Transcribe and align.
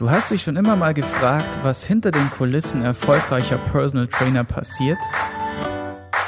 Du 0.00 0.10
hast 0.10 0.30
dich 0.30 0.40
schon 0.40 0.56
immer 0.56 0.76
mal 0.76 0.94
gefragt, 0.94 1.58
was 1.62 1.84
hinter 1.84 2.10
den 2.10 2.30
Kulissen 2.30 2.80
erfolgreicher 2.80 3.58
Personal 3.58 4.06
Trainer 4.06 4.44
passiert? 4.44 4.96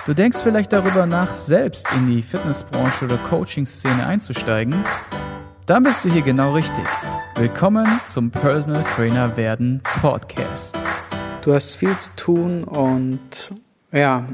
Du 0.04 0.12
denkst 0.12 0.40
vielleicht 0.42 0.74
darüber 0.74 1.06
nach, 1.06 1.34
selbst 1.34 1.88
in 1.96 2.06
die 2.06 2.20
Fitnessbranche 2.20 3.06
oder 3.06 3.16
Coaching-Szene 3.16 4.06
einzusteigen? 4.06 4.84
Dann 5.64 5.84
bist 5.84 6.04
du 6.04 6.10
hier 6.10 6.20
genau 6.20 6.52
richtig. 6.52 6.84
Willkommen 7.34 7.86
zum 8.06 8.30
Personal 8.30 8.82
Trainer 8.82 9.38
werden 9.38 9.80
Podcast. 10.02 10.76
Du 11.40 11.54
hast 11.54 11.74
viel 11.74 11.96
zu 11.96 12.10
tun 12.14 12.64
und 12.64 13.54
ja, 13.90 14.28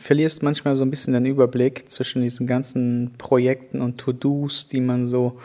verlierst 0.00 0.42
manchmal 0.42 0.74
so 0.74 0.82
ein 0.82 0.90
bisschen 0.90 1.14
den 1.14 1.26
Überblick 1.26 1.88
zwischen 1.92 2.22
diesen 2.22 2.48
ganzen 2.48 3.14
Projekten 3.18 3.82
und 3.82 3.98
To-Dos, 3.98 4.66
die 4.66 4.80
man 4.80 5.06
so 5.06 5.38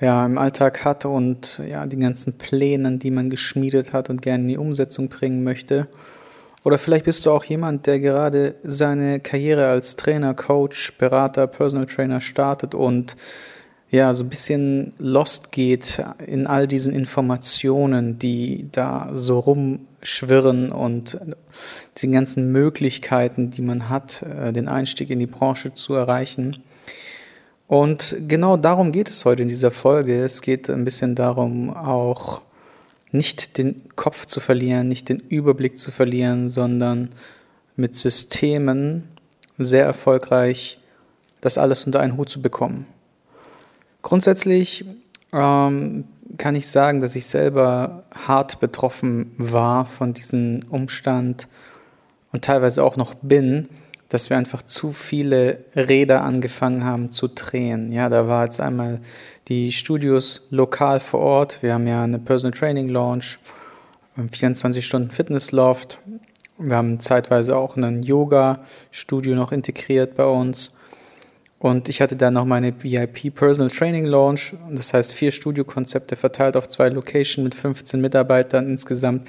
ja, 0.00 0.24
im 0.24 0.38
Alltag 0.38 0.84
hat 0.84 1.04
und 1.04 1.62
ja, 1.68 1.86
die 1.86 1.98
ganzen 1.98 2.38
Plänen, 2.38 2.98
die 2.98 3.10
man 3.10 3.30
geschmiedet 3.30 3.92
hat 3.92 4.10
und 4.10 4.22
gerne 4.22 4.42
in 4.44 4.48
die 4.48 4.58
Umsetzung 4.58 5.08
bringen 5.08 5.44
möchte. 5.44 5.86
Oder 6.62 6.78
vielleicht 6.78 7.06
bist 7.06 7.24
du 7.24 7.30
auch 7.30 7.44
jemand, 7.44 7.86
der 7.86 8.00
gerade 8.00 8.54
seine 8.64 9.20
Karriere 9.20 9.68
als 9.68 9.96
Trainer, 9.96 10.34
Coach, 10.34 10.96
Berater, 10.98 11.46
Personal 11.46 11.86
Trainer 11.86 12.20
startet 12.20 12.74
und 12.74 13.16
ja, 13.90 14.14
so 14.14 14.22
ein 14.22 14.28
bisschen 14.28 14.92
lost 14.98 15.50
geht 15.50 16.02
in 16.24 16.46
all 16.46 16.68
diesen 16.68 16.94
Informationen, 16.94 18.18
die 18.20 18.68
da 18.70 19.10
so 19.12 19.40
rumschwirren 19.40 20.70
und 20.70 21.18
diesen 21.96 22.12
ganzen 22.12 22.52
Möglichkeiten, 22.52 23.50
die 23.50 23.62
man 23.62 23.88
hat, 23.88 24.22
äh, 24.22 24.52
den 24.52 24.68
Einstieg 24.68 25.10
in 25.10 25.18
die 25.18 25.26
Branche 25.26 25.74
zu 25.74 25.94
erreichen. 25.94 26.62
Und 27.70 28.16
genau 28.26 28.56
darum 28.56 28.90
geht 28.90 29.10
es 29.10 29.24
heute 29.24 29.42
in 29.42 29.48
dieser 29.48 29.70
Folge. 29.70 30.24
Es 30.24 30.42
geht 30.42 30.68
ein 30.68 30.82
bisschen 30.82 31.14
darum, 31.14 31.70
auch 31.70 32.42
nicht 33.12 33.58
den 33.58 33.82
Kopf 33.94 34.26
zu 34.26 34.40
verlieren, 34.40 34.88
nicht 34.88 35.08
den 35.08 35.20
Überblick 35.20 35.78
zu 35.78 35.92
verlieren, 35.92 36.48
sondern 36.48 37.10
mit 37.76 37.94
Systemen 37.94 39.04
sehr 39.56 39.84
erfolgreich 39.84 40.80
das 41.40 41.58
alles 41.58 41.86
unter 41.86 42.00
einen 42.00 42.16
Hut 42.16 42.28
zu 42.28 42.42
bekommen. 42.42 42.86
Grundsätzlich 44.02 44.84
ähm, 45.32 46.06
kann 46.38 46.56
ich 46.56 46.66
sagen, 46.66 47.00
dass 47.00 47.14
ich 47.14 47.26
selber 47.26 48.02
hart 48.26 48.58
betroffen 48.58 49.30
war 49.38 49.86
von 49.86 50.12
diesem 50.12 50.62
Umstand 50.70 51.46
und 52.32 52.44
teilweise 52.44 52.82
auch 52.82 52.96
noch 52.96 53.14
bin, 53.14 53.68
dass 54.10 54.28
wir 54.28 54.36
einfach 54.36 54.62
zu 54.62 54.92
viele 54.92 55.64
Räder 55.74 56.22
angefangen 56.22 56.84
haben 56.84 57.12
zu 57.12 57.28
drehen. 57.28 57.92
Ja, 57.92 58.08
da 58.08 58.26
war 58.26 58.44
jetzt 58.44 58.60
einmal 58.60 59.00
die 59.48 59.72
Studios 59.72 60.48
lokal 60.50 61.00
vor 61.00 61.20
Ort. 61.20 61.62
Wir 61.62 61.74
haben 61.74 61.86
ja 61.86 62.02
eine 62.02 62.18
Personal 62.18 62.56
Training 62.56 62.88
Launch, 62.88 63.38
24 64.16 64.84
Stunden 64.84 65.10
Fitness 65.12 65.52
Loft. 65.52 66.00
Wir 66.58 66.76
haben 66.76 66.98
zeitweise 66.98 67.56
auch 67.56 67.76
ein 67.76 68.02
Yoga-Studio 68.02 69.36
noch 69.36 69.52
integriert 69.52 70.16
bei 70.16 70.26
uns. 70.26 70.76
Und 71.60 71.88
ich 71.88 72.00
hatte 72.00 72.16
dann 72.16 72.34
noch 72.34 72.44
meine 72.46 72.82
VIP 72.82 73.32
Personal 73.32 73.70
Training 73.70 74.06
Launch. 74.06 74.54
Das 74.70 74.92
heißt, 74.92 75.14
vier 75.14 75.30
Studiokonzepte 75.30 76.16
verteilt 76.16 76.56
auf 76.56 76.66
zwei 76.66 76.88
Locations 76.88 77.44
mit 77.44 77.54
15 77.54 78.00
Mitarbeitern 78.00 78.66
insgesamt. 78.66 79.28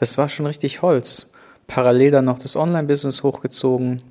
Das 0.00 0.18
war 0.18 0.28
schon 0.28 0.46
richtig 0.46 0.82
Holz. 0.82 1.32
Parallel 1.68 2.10
dann 2.10 2.24
noch 2.24 2.40
das 2.40 2.56
Online-Business 2.56 3.22
hochgezogen 3.22 4.02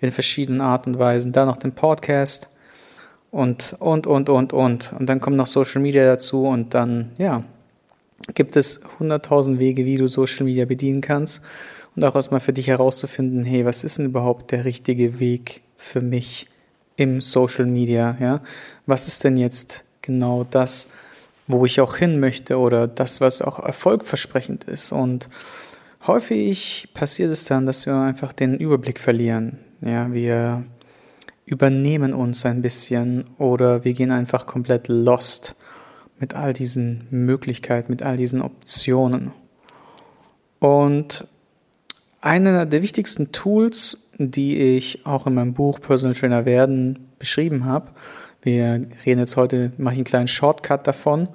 in 0.00 0.12
verschiedenen 0.12 0.60
Art 0.60 0.86
und 0.86 0.98
Weisen. 0.98 1.32
Dann 1.32 1.48
noch 1.48 1.56
den 1.56 1.72
Podcast 1.72 2.48
und, 3.30 3.76
und, 3.78 4.06
und, 4.06 4.28
und, 4.28 4.52
und. 4.52 4.92
Und 4.92 5.06
dann 5.06 5.20
kommt 5.20 5.36
noch 5.36 5.46
Social 5.46 5.82
Media 5.82 6.04
dazu 6.04 6.46
und 6.46 6.74
dann, 6.74 7.10
ja, 7.18 7.42
gibt 8.34 8.56
es 8.56 8.82
100.000 8.98 9.58
Wege, 9.58 9.84
wie 9.84 9.96
du 9.96 10.08
Social 10.08 10.44
Media 10.44 10.64
bedienen 10.64 11.00
kannst 11.00 11.42
und 11.94 12.04
auch 12.04 12.14
erstmal 12.14 12.40
für 12.40 12.52
dich 12.52 12.68
herauszufinden, 12.68 13.44
hey, 13.44 13.64
was 13.64 13.84
ist 13.84 13.98
denn 13.98 14.06
überhaupt 14.06 14.52
der 14.52 14.64
richtige 14.64 15.20
Weg 15.20 15.62
für 15.76 16.00
mich 16.00 16.46
im 16.96 17.20
Social 17.20 17.66
Media, 17.66 18.16
ja? 18.20 18.40
Was 18.86 19.08
ist 19.08 19.24
denn 19.24 19.36
jetzt 19.36 19.84
genau 20.02 20.44
das, 20.48 20.90
wo 21.46 21.64
ich 21.64 21.80
auch 21.80 21.96
hin 21.96 22.20
möchte 22.20 22.58
oder 22.58 22.86
das, 22.86 23.20
was 23.20 23.40
auch 23.40 23.58
erfolgversprechend 23.58 24.64
ist 24.64 24.92
und 24.92 25.28
häufig 26.06 26.88
passiert 26.94 27.30
es 27.30 27.44
dann, 27.44 27.66
dass 27.66 27.86
wir 27.86 27.94
einfach 27.94 28.32
den 28.32 28.58
Überblick 28.58 28.98
verlieren. 28.98 29.58
Ja, 29.80 30.12
wir 30.12 30.64
übernehmen 31.46 32.12
uns 32.12 32.44
ein 32.44 32.62
bisschen 32.62 33.24
oder 33.38 33.84
wir 33.84 33.94
gehen 33.94 34.10
einfach 34.10 34.46
komplett 34.46 34.88
lost 34.88 35.56
mit 36.18 36.34
all 36.34 36.52
diesen 36.52 37.06
Möglichkeiten, 37.10 37.92
mit 37.92 38.02
all 38.02 38.16
diesen 38.16 38.42
Optionen. 38.42 39.32
Und 40.58 41.26
einer 42.20 42.66
der 42.66 42.82
wichtigsten 42.82 43.30
Tools, 43.32 44.10
die 44.18 44.58
ich 44.76 45.06
auch 45.06 45.26
in 45.26 45.34
meinem 45.34 45.54
Buch 45.54 45.80
Personal 45.80 46.14
Trainer 46.14 46.44
werden 46.44 47.08
beschrieben 47.18 47.64
habe, 47.64 47.92
wir 48.42 48.86
reden 49.06 49.20
jetzt 49.20 49.36
heute, 49.36 49.72
mache 49.78 49.94
ich 49.94 49.98
einen 49.98 50.04
kleinen 50.04 50.28
Shortcut 50.28 50.86
davon, 50.86 51.28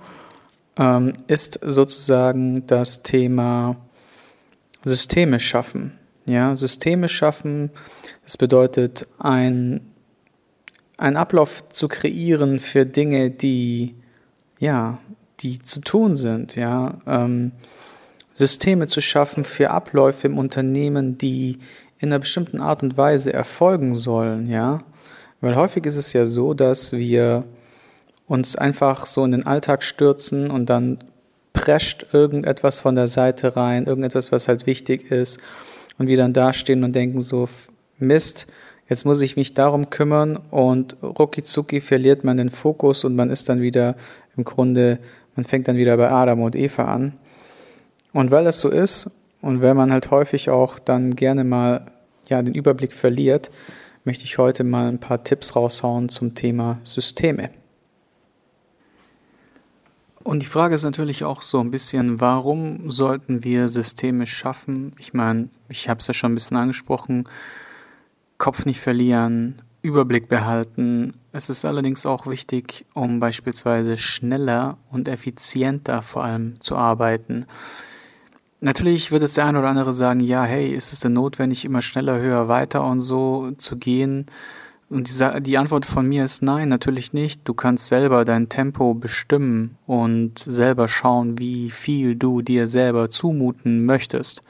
ähm, 0.77 1.13
ist 1.27 1.59
sozusagen 1.61 2.67
das 2.67 3.03
Thema 3.03 3.77
Systeme 4.83 5.39
schaffen. 5.39 5.97
Ja, 6.25 6.55
Systeme 6.55 7.09
schaffen, 7.09 7.69
das 8.23 8.37
bedeutet, 8.37 9.07
ein, 9.19 9.81
ein 10.97 11.17
Ablauf 11.17 11.67
zu 11.67 11.89
kreieren 11.89 12.59
für 12.59 12.85
Dinge, 12.85 13.29
die, 13.29 13.95
ja, 14.59 14.99
die 15.41 15.59
zu 15.59 15.81
tun 15.81 16.15
sind, 16.15 16.55
ja, 16.55 16.97
ähm, 17.05 17.51
Systeme 18.31 18.87
zu 18.87 19.01
schaffen 19.01 19.43
für 19.43 19.71
Abläufe 19.71 20.27
im 20.27 20.37
Unternehmen, 20.37 21.17
die 21.17 21.59
in 21.99 22.09
einer 22.09 22.19
bestimmten 22.19 22.61
Art 22.61 22.83
und 22.83 22.97
Weise 22.97 23.33
erfolgen 23.33 23.95
sollen, 23.95 24.49
ja. 24.49 24.79
Weil 25.41 25.57
häufig 25.57 25.85
ist 25.85 25.97
es 25.97 26.13
ja 26.13 26.25
so, 26.25 26.53
dass 26.53 26.93
wir 26.93 27.43
uns 28.27 28.55
einfach 28.55 29.05
so 29.05 29.25
in 29.25 29.31
den 29.31 29.45
Alltag 29.45 29.83
stürzen 29.83 30.49
und 30.49 30.69
dann 30.69 30.99
prescht 31.51 32.07
irgendetwas 32.13 32.79
von 32.79 32.95
der 32.95 33.07
Seite 33.07 33.57
rein, 33.57 33.85
irgendetwas, 33.85 34.31
was 34.31 34.47
halt 34.47 34.65
wichtig 34.65 35.11
ist 35.11 35.41
und 35.97 36.07
wir 36.07 36.17
dann 36.17 36.33
dastehen 36.33 36.83
und 36.83 36.93
denken 36.93 37.21
so, 37.21 37.47
Mist, 37.99 38.47
jetzt 38.89 39.05
muss 39.05 39.21
ich 39.21 39.35
mich 39.35 39.53
darum 39.53 39.89
kümmern 39.89 40.37
und 40.37 40.97
rucki 41.01 41.81
verliert 41.81 42.23
man 42.23 42.37
den 42.37 42.49
Fokus 42.49 43.03
und 43.03 43.15
man 43.15 43.29
ist 43.29 43.49
dann 43.49 43.61
wieder 43.61 43.95
im 44.35 44.43
Grunde, 44.43 44.99
man 45.35 45.43
fängt 45.43 45.67
dann 45.67 45.77
wieder 45.77 45.97
bei 45.97 46.09
Adam 46.11 46.41
und 46.41 46.55
Eva 46.55 46.85
an. 46.85 47.13
Und 48.13 48.31
weil 48.31 48.43
das 48.43 48.61
so 48.61 48.69
ist 48.69 49.09
und 49.41 49.61
wenn 49.61 49.77
man 49.77 49.91
halt 49.91 50.11
häufig 50.11 50.49
auch 50.49 50.79
dann 50.79 51.15
gerne 51.15 51.43
mal 51.43 51.85
ja, 52.27 52.41
den 52.41 52.53
Überblick 52.53 52.93
verliert, 52.93 53.51
möchte 54.03 54.25
ich 54.25 54.37
heute 54.37 54.63
mal 54.63 54.87
ein 54.87 54.99
paar 54.99 55.23
Tipps 55.23 55.55
raushauen 55.55 56.09
zum 56.09 56.35
Thema 56.35 56.79
Systeme. 56.83 57.49
Und 60.23 60.39
die 60.39 60.47
Frage 60.47 60.75
ist 60.75 60.83
natürlich 60.83 61.25
auch 61.25 61.41
so 61.41 61.59
ein 61.59 61.69
bisschen, 61.69 62.21
warum 62.21 62.89
sollten 62.91 63.43
wir 63.43 63.67
Systeme 63.67 64.25
schaffen? 64.25 64.91
Ich 64.97 65.13
meine, 65.13 65.49
ich 65.67 65.89
habe 65.89 65.99
es 65.99 66.07
ja 66.07 66.13
schon 66.13 66.31
ein 66.31 66.35
bisschen 66.35 66.55
angesprochen, 66.55 67.27
Kopf 68.37 68.65
nicht 68.65 68.79
verlieren, 68.79 69.61
Überblick 69.81 70.29
behalten. 70.29 71.13
Es 71.33 71.49
ist 71.49 71.65
allerdings 71.65 72.05
auch 72.05 72.25
wichtig, 72.25 72.85
um 72.93 73.19
beispielsweise 73.19 73.97
schneller 73.97 74.77
und 74.91 75.09
effizienter 75.09 76.01
vor 76.01 76.23
allem 76.23 76.59
zu 76.61 76.77
arbeiten. 76.77 77.45
Natürlich 78.61 79.11
wird 79.11 79.23
es 79.23 79.33
der 79.33 79.45
eine 79.45 79.59
oder 79.59 79.67
andere 79.67 79.93
sagen, 79.93 80.21
ja, 80.21 80.45
hey, 80.45 80.73
ist 80.73 80.93
es 80.93 81.01
denn 81.01 81.11
notwendig, 81.11 81.65
immer 81.65 81.81
schneller, 81.81 82.17
höher, 82.17 82.47
weiter 82.47 82.85
und 82.85 83.01
so 83.01 83.51
zu 83.57 83.75
gehen? 83.75 84.25
Und 84.93 85.09
die, 85.09 85.41
die 85.41 85.57
Antwort 85.57 85.85
von 85.85 86.07
mir 86.07 86.23
ist 86.23 86.43
nein, 86.43 86.69
natürlich 86.69 87.13
nicht. 87.13 87.41
Du 87.45 87.53
kannst 87.53 87.87
selber 87.87 88.25
dein 88.25 88.47
Tempo 88.47 88.93
bestimmen 88.93 89.77
und 89.87 90.37
selber 90.37 90.87
schauen, 90.87 91.39
wie 91.39 91.71
viel 91.71 92.15
du 92.15 92.41
dir 92.43 92.67
selber 92.67 93.09
zumuten 93.09 93.85
möchtest 93.85 94.43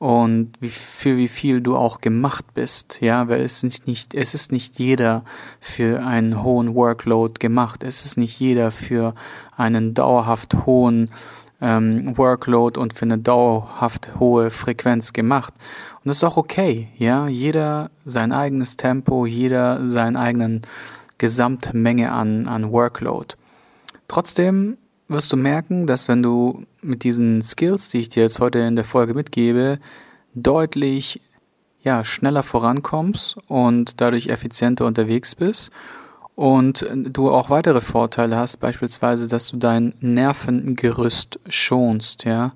und 0.00 0.52
wie, 0.60 0.70
für 0.70 1.16
wie 1.18 1.28
viel 1.28 1.60
du 1.60 1.76
auch 1.76 2.00
gemacht 2.00 2.46
bist, 2.54 3.00
ja, 3.00 3.28
weil 3.28 3.42
es 3.42 3.62
ist 3.62 3.86
nicht, 3.86 4.14
es 4.14 4.34
ist 4.34 4.50
nicht 4.50 4.78
jeder 4.78 5.24
für 5.60 6.02
einen 6.04 6.42
hohen 6.42 6.74
Workload 6.74 7.34
gemacht, 7.38 7.84
es 7.84 8.06
ist 8.06 8.16
nicht 8.16 8.40
jeder 8.40 8.70
für 8.70 9.14
einen 9.56 9.92
dauerhaft 9.94 10.66
hohen 10.66 11.10
ähm, 11.60 12.16
Workload 12.16 12.80
und 12.80 12.94
für 12.94 13.04
eine 13.04 13.18
dauerhaft 13.18 14.18
hohe 14.18 14.50
Frequenz 14.50 15.12
gemacht. 15.12 15.52
Und 16.02 16.08
das 16.08 16.18
ist 16.18 16.24
auch 16.24 16.36
okay, 16.38 16.88
ja, 16.96 17.28
jeder 17.28 17.90
sein 18.04 18.32
eigenes 18.32 18.76
Tempo, 18.76 19.26
jeder 19.26 19.86
seinen 19.86 20.16
eigenen 20.16 20.62
Gesamtmenge 21.18 22.10
an, 22.10 22.46
an 22.46 22.72
Workload. 22.72 23.34
Trotzdem 24.08 24.78
wirst 25.08 25.32
du 25.32 25.36
merken, 25.36 25.86
dass 25.86 26.08
wenn 26.08 26.22
du 26.22 26.64
mit 26.80 27.04
diesen 27.04 27.42
Skills, 27.42 27.90
die 27.90 27.98
ich 27.98 28.08
dir 28.08 28.22
jetzt 28.22 28.40
heute 28.40 28.60
in 28.60 28.76
der 28.76 28.84
Folge 28.84 29.12
mitgebe, 29.12 29.78
deutlich 30.34 31.20
ja, 31.82 32.04
schneller 32.04 32.42
vorankommst 32.42 33.36
und 33.48 34.00
dadurch 34.00 34.28
effizienter 34.28 34.86
unterwegs 34.86 35.34
bist 35.34 35.70
und 36.34 36.86
du 36.94 37.30
auch 37.30 37.50
weitere 37.50 37.80
Vorteile 37.80 38.36
hast, 38.36 38.58
beispielsweise, 38.58 39.28
dass 39.28 39.48
du 39.48 39.58
dein 39.58 39.94
Nervengerüst 40.00 41.38
schonst, 41.48 42.24
ja. 42.24 42.52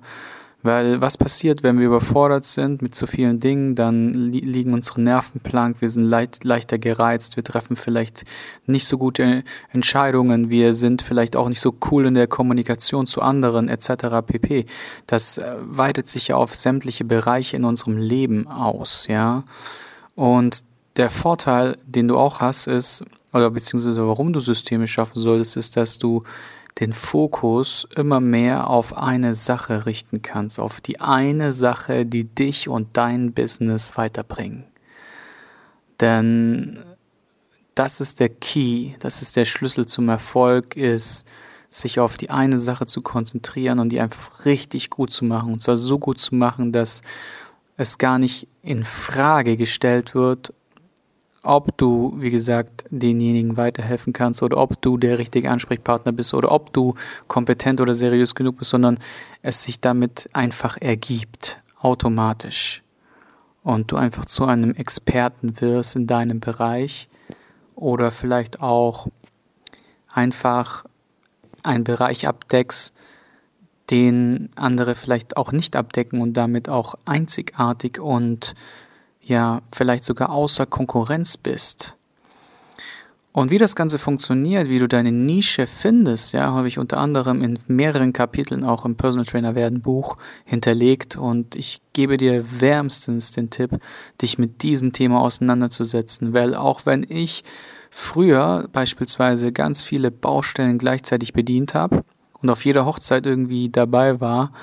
Weil 0.65 0.99
was 0.99 1.15
passiert, 1.15 1.61
wenn 1.61 1.77
wir 1.77 1.85
überfordert 1.85 2.43
sind 2.43 2.81
mit 2.81 2.95
zu 2.95 3.05
vielen 3.05 3.39
Dingen, 3.39 3.75
dann 3.75 4.15
li 4.15 4.39
liegen 4.39 4.73
unsere 4.73 4.99
Nerven 4.99 5.39
blank, 5.39 5.79
wir 5.79 5.91
sind 5.91 6.05
leicht, 6.05 6.43
leichter 6.43 6.79
gereizt, 6.79 7.35
wir 7.35 7.43
treffen 7.43 7.75
vielleicht 7.75 8.23
nicht 8.65 8.87
so 8.87 8.97
gute 8.97 9.43
Entscheidungen, 9.71 10.49
wir 10.49 10.73
sind 10.73 11.03
vielleicht 11.03 11.35
auch 11.35 11.49
nicht 11.49 11.61
so 11.61 11.75
cool 11.91 12.07
in 12.07 12.15
der 12.15 12.25
Kommunikation 12.25 13.05
zu 13.05 13.21
anderen 13.21 13.69
etc. 13.69 14.25
pp. 14.25 14.65
Das 15.05 15.37
äh, 15.37 15.55
weitet 15.59 16.07
sich 16.07 16.29
ja 16.29 16.35
auf 16.35 16.55
sämtliche 16.55 17.05
Bereiche 17.05 17.57
in 17.57 17.63
unserem 17.63 17.99
Leben 17.99 18.47
aus, 18.47 19.05
ja. 19.07 19.43
Und 20.15 20.65
der 20.97 21.11
Vorteil, 21.11 21.77
den 21.85 22.07
du 22.07 22.17
auch 22.17 22.39
hast, 22.41 22.65
ist, 22.65 23.05
oder 23.33 23.51
beziehungsweise 23.51 24.07
warum 24.07 24.33
du 24.33 24.39
Systeme 24.39 24.87
schaffen 24.87 25.21
solltest, 25.21 25.57
ist, 25.57 25.77
dass 25.77 25.99
du 25.99 26.23
den 26.79 26.91
Fokus 26.91 27.87
immer 27.95 28.19
mehr 28.19 28.69
auf 28.69 28.97
eine 28.97 29.33
Sache 29.33 29.85
richten 29.85 30.21
kannst, 30.21 30.59
auf 30.59 30.81
die 30.81 30.99
eine 30.99 31.51
Sache, 31.53 32.05
die 32.05 32.25
dich 32.25 32.67
und 32.67 32.97
dein 32.97 33.33
Business 33.33 33.97
weiterbringen. 33.97 34.65
Denn 36.01 36.79
das 37.75 38.01
ist 38.01 38.19
der 38.19 38.29
Key, 38.29 38.91
das 38.99 39.21
ist 39.21 39.35
der 39.37 39.45
Schlüssel 39.45 39.85
zum 39.85 40.09
Erfolg, 40.09 40.75
ist, 40.75 41.25
sich 41.69 41.99
auf 41.99 42.17
die 42.17 42.29
eine 42.29 42.57
Sache 42.57 42.85
zu 42.85 43.01
konzentrieren 43.01 43.79
und 43.79 43.89
die 43.89 43.99
einfach 43.99 44.45
richtig 44.45 44.89
gut 44.89 45.11
zu 45.11 45.25
machen. 45.25 45.53
Und 45.53 45.59
zwar 45.59 45.77
so 45.77 45.99
gut 45.99 46.19
zu 46.19 46.35
machen, 46.35 46.71
dass 46.71 47.01
es 47.77 47.97
gar 47.97 48.17
nicht 48.17 48.47
in 48.61 48.83
Frage 48.83 49.57
gestellt 49.57 50.15
wird, 50.15 50.53
ob 51.45 51.77
du, 51.77 52.13
wie 52.17 52.31
gesagt, 52.31 52.85
denjenigen 52.89 53.55
weiterhelfen 53.55 54.13
kannst 54.13 54.41
oder 54.41 54.57
ob 54.57 54.81
du 54.81 54.97
der 54.97 55.17
richtige 55.17 55.51
Ansprechpartner 55.51 56.11
bist 56.11 56.33
oder 56.33 56.51
ob 56.51 56.73
du 56.73 56.95
kompetent 57.27 57.79
oder 57.81 57.93
seriös 57.93 58.35
genug 58.35 58.57
bist, 58.57 58.71
sondern 58.71 58.99
es 59.41 59.63
sich 59.63 59.79
damit 59.79 60.27
einfach 60.33 60.77
ergibt, 60.81 61.61
automatisch. 61.79 62.81
Und 63.63 63.91
du 63.91 63.95
einfach 63.95 64.25
zu 64.25 64.45
einem 64.45 64.73
Experten 64.75 65.59
wirst 65.61 65.95
in 65.95 66.07
deinem 66.07 66.39
Bereich 66.39 67.09
oder 67.75 68.11
vielleicht 68.11 68.61
auch 68.61 69.07
einfach 70.11 70.85
einen 71.63 71.83
Bereich 71.83 72.27
abdeckst, 72.27 72.93
den 73.89 74.49
andere 74.55 74.95
vielleicht 74.95 75.37
auch 75.37 75.51
nicht 75.51 75.75
abdecken 75.75 76.21
und 76.21 76.33
damit 76.33 76.69
auch 76.69 76.95
einzigartig 77.05 77.99
und 77.99 78.55
ja 79.25 79.61
vielleicht 79.71 80.03
sogar 80.03 80.29
außer 80.29 80.65
Konkurrenz 80.65 81.37
bist. 81.37 81.97
Und 83.35 83.51
wie 83.51 83.57
das 83.57 83.75
Ganze 83.75 83.99
funktioniert, 83.99 84.69
wie 84.69 84.79
du 84.79 84.87
deine 84.87 85.11
Nische 85.11 85.67
findest, 85.67 86.31
ja, 86.31 86.53
habe 86.53 86.69
ich 86.69 86.79
unter 86.79 86.99
anderem 86.99 87.41
in 87.41 87.59
mehreren 87.67 88.13
Kapiteln 88.13 88.63
auch 88.63 88.85
im 88.85 88.95
Personal 88.95 89.25
Trainer 89.25 89.55
werden 89.55 89.81
Buch 89.81 90.15
hinterlegt 90.45 91.17
und 91.17 91.53
ich 91.55 91.81
gebe 91.91 92.15
dir 92.15 92.61
wärmstens 92.61 93.33
den 93.33 93.49
Tipp, 93.49 93.71
dich 94.21 94.37
mit 94.37 94.63
diesem 94.63 94.93
Thema 94.93 95.19
auseinanderzusetzen, 95.19 96.31
weil 96.31 96.55
auch 96.55 96.85
wenn 96.85 97.05
ich 97.09 97.43
früher 97.89 98.69
beispielsweise 98.71 99.51
ganz 99.51 99.83
viele 99.83 100.11
Baustellen 100.11 100.77
gleichzeitig 100.77 101.33
bedient 101.33 101.73
habe 101.73 102.05
und 102.41 102.49
auf 102.49 102.63
jeder 102.63 102.85
Hochzeit 102.85 103.25
irgendwie 103.25 103.67
dabei 103.67 104.21
war, 104.21 104.53